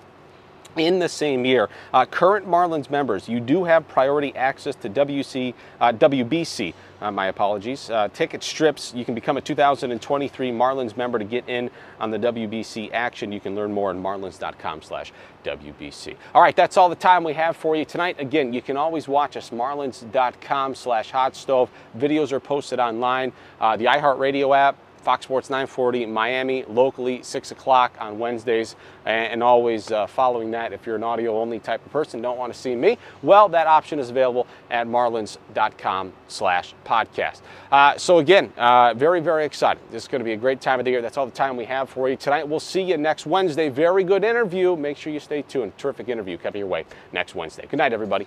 in 0.76 0.98
the 0.98 1.08
same 1.08 1.44
year. 1.44 1.68
Uh, 1.92 2.04
current 2.04 2.46
Marlins 2.46 2.90
members, 2.90 3.28
you 3.28 3.40
do 3.40 3.64
have 3.64 3.86
priority 3.88 4.34
access 4.36 4.74
to 4.76 4.88
WC, 4.88 5.54
uh, 5.80 5.92
WBC. 5.92 6.74
Uh, 7.02 7.10
my 7.10 7.26
apologies. 7.26 7.90
Uh, 7.90 8.06
ticket 8.14 8.44
strips. 8.44 8.94
You 8.94 9.04
can 9.04 9.16
become 9.16 9.36
a 9.36 9.40
2023 9.40 10.52
Marlins 10.52 10.96
member 10.96 11.18
to 11.18 11.24
get 11.24 11.48
in 11.48 11.68
on 11.98 12.12
the 12.12 12.18
WBC 12.18 12.92
action. 12.92 13.32
You 13.32 13.40
can 13.40 13.56
learn 13.56 13.72
more 13.72 13.90
at 13.90 13.96
marlins.com 13.96 14.82
slash 14.82 15.12
WBC. 15.44 16.14
All 16.32 16.40
right, 16.40 16.54
that's 16.54 16.76
all 16.76 16.88
the 16.88 16.94
time 16.94 17.24
we 17.24 17.32
have 17.32 17.56
for 17.56 17.74
you 17.74 17.84
tonight. 17.84 18.20
Again, 18.20 18.52
you 18.52 18.62
can 18.62 18.76
always 18.76 19.08
watch 19.08 19.36
us 19.36 19.50
marlins.com 19.50 20.76
slash 20.76 21.10
hot 21.10 21.34
stove. 21.34 21.70
Videos 21.98 22.30
are 22.30 22.38
posted 22.38 22.78
online. 22.78 23.32
Uh, 23.60 23.76
the 23.76 23.86
iHeartRadio 23.86 24.56
app. 24.56 24.76
Fox 25.02 25.24
Sports 25.24 25.50
940 25.50 26.06
Miami, 26.06 26.64
locally, 26.64 27.22
6 27.22 27.50
o'clock 27.50 27.94
on 28.00 28.18
Wednesdays. 28.18 28.76
And, 29.04 29.42
always 29.42 29.90
uh, 29.90 30.06
following 30.06 30.52
that, 30.52 30.72
if 30.72 30.86
you're 30.86 30.94
an 30.94 31.02
audio 31.02 31.36
only 31.40 31.58
type 31.58 31.84
of 31.84 31.90
person, 31.90 32.22
don't 32.22 32.38
want 32.38 32.52
to 32.52 32.58
see 32.58 32.76
me, 32.76 32.98
well, 33.22 33.48
that 33.48 33.66
option 33.66 33.98
is 33.98 34.10
available 34.10 34.46
at 34.70 34.86
marlins.com 34.86 36.12
slash 36.28 36.74
podcast. 36.84 37.40
Uh, 37.72 37.98
so 37.98 38.18
again, 38.18 38.52
uh, 38.56 38.94
very, 38.94 39.20
very 39.20 39.44
excited. 39.44 39.82
This 39.90 40.04
is 40.04 40.08
going 40.08 40.20
to 40.20 40.24
be 40.24 40.32
a 40.32 40.36
great 40.36 40.60
time 40.60 40.78
of 40.78 40.84
the 40.84 40.92
year. 40.92 41.02
That's 41.02 41.16
all 41.16 41.26
the 41.26 41.32
time 41.32 41.56
we 41.56 41.64
have 41.64 41.90
for 41.90 42.08
you 42.08 42.16
tonight. 42.16 42.46
We'll 42.46 42.60
see 42.60 42.82
you 42.82 42.96
next 42.96 43.26
Wednesday. 43.26 43.68
Very 43.68 44.04
good 44.04 44.22
interview. 44.22 44.76
Make 44.76 44.96
sure 44.96 45.12
you 45.12 45.20
stay 45.20 45.42
tuned. 45.42 45.76
Terrific 45.78 46.08
interview 46.08 46.38
coming 46.38 46.60
your 46.60 46.68
way 46.68 46.84
next 47.12 47.34
Wednesday. 47.34 47.66
Good 47.66 47.78
night, 47.78 47.92
everybody. 47.92 48.26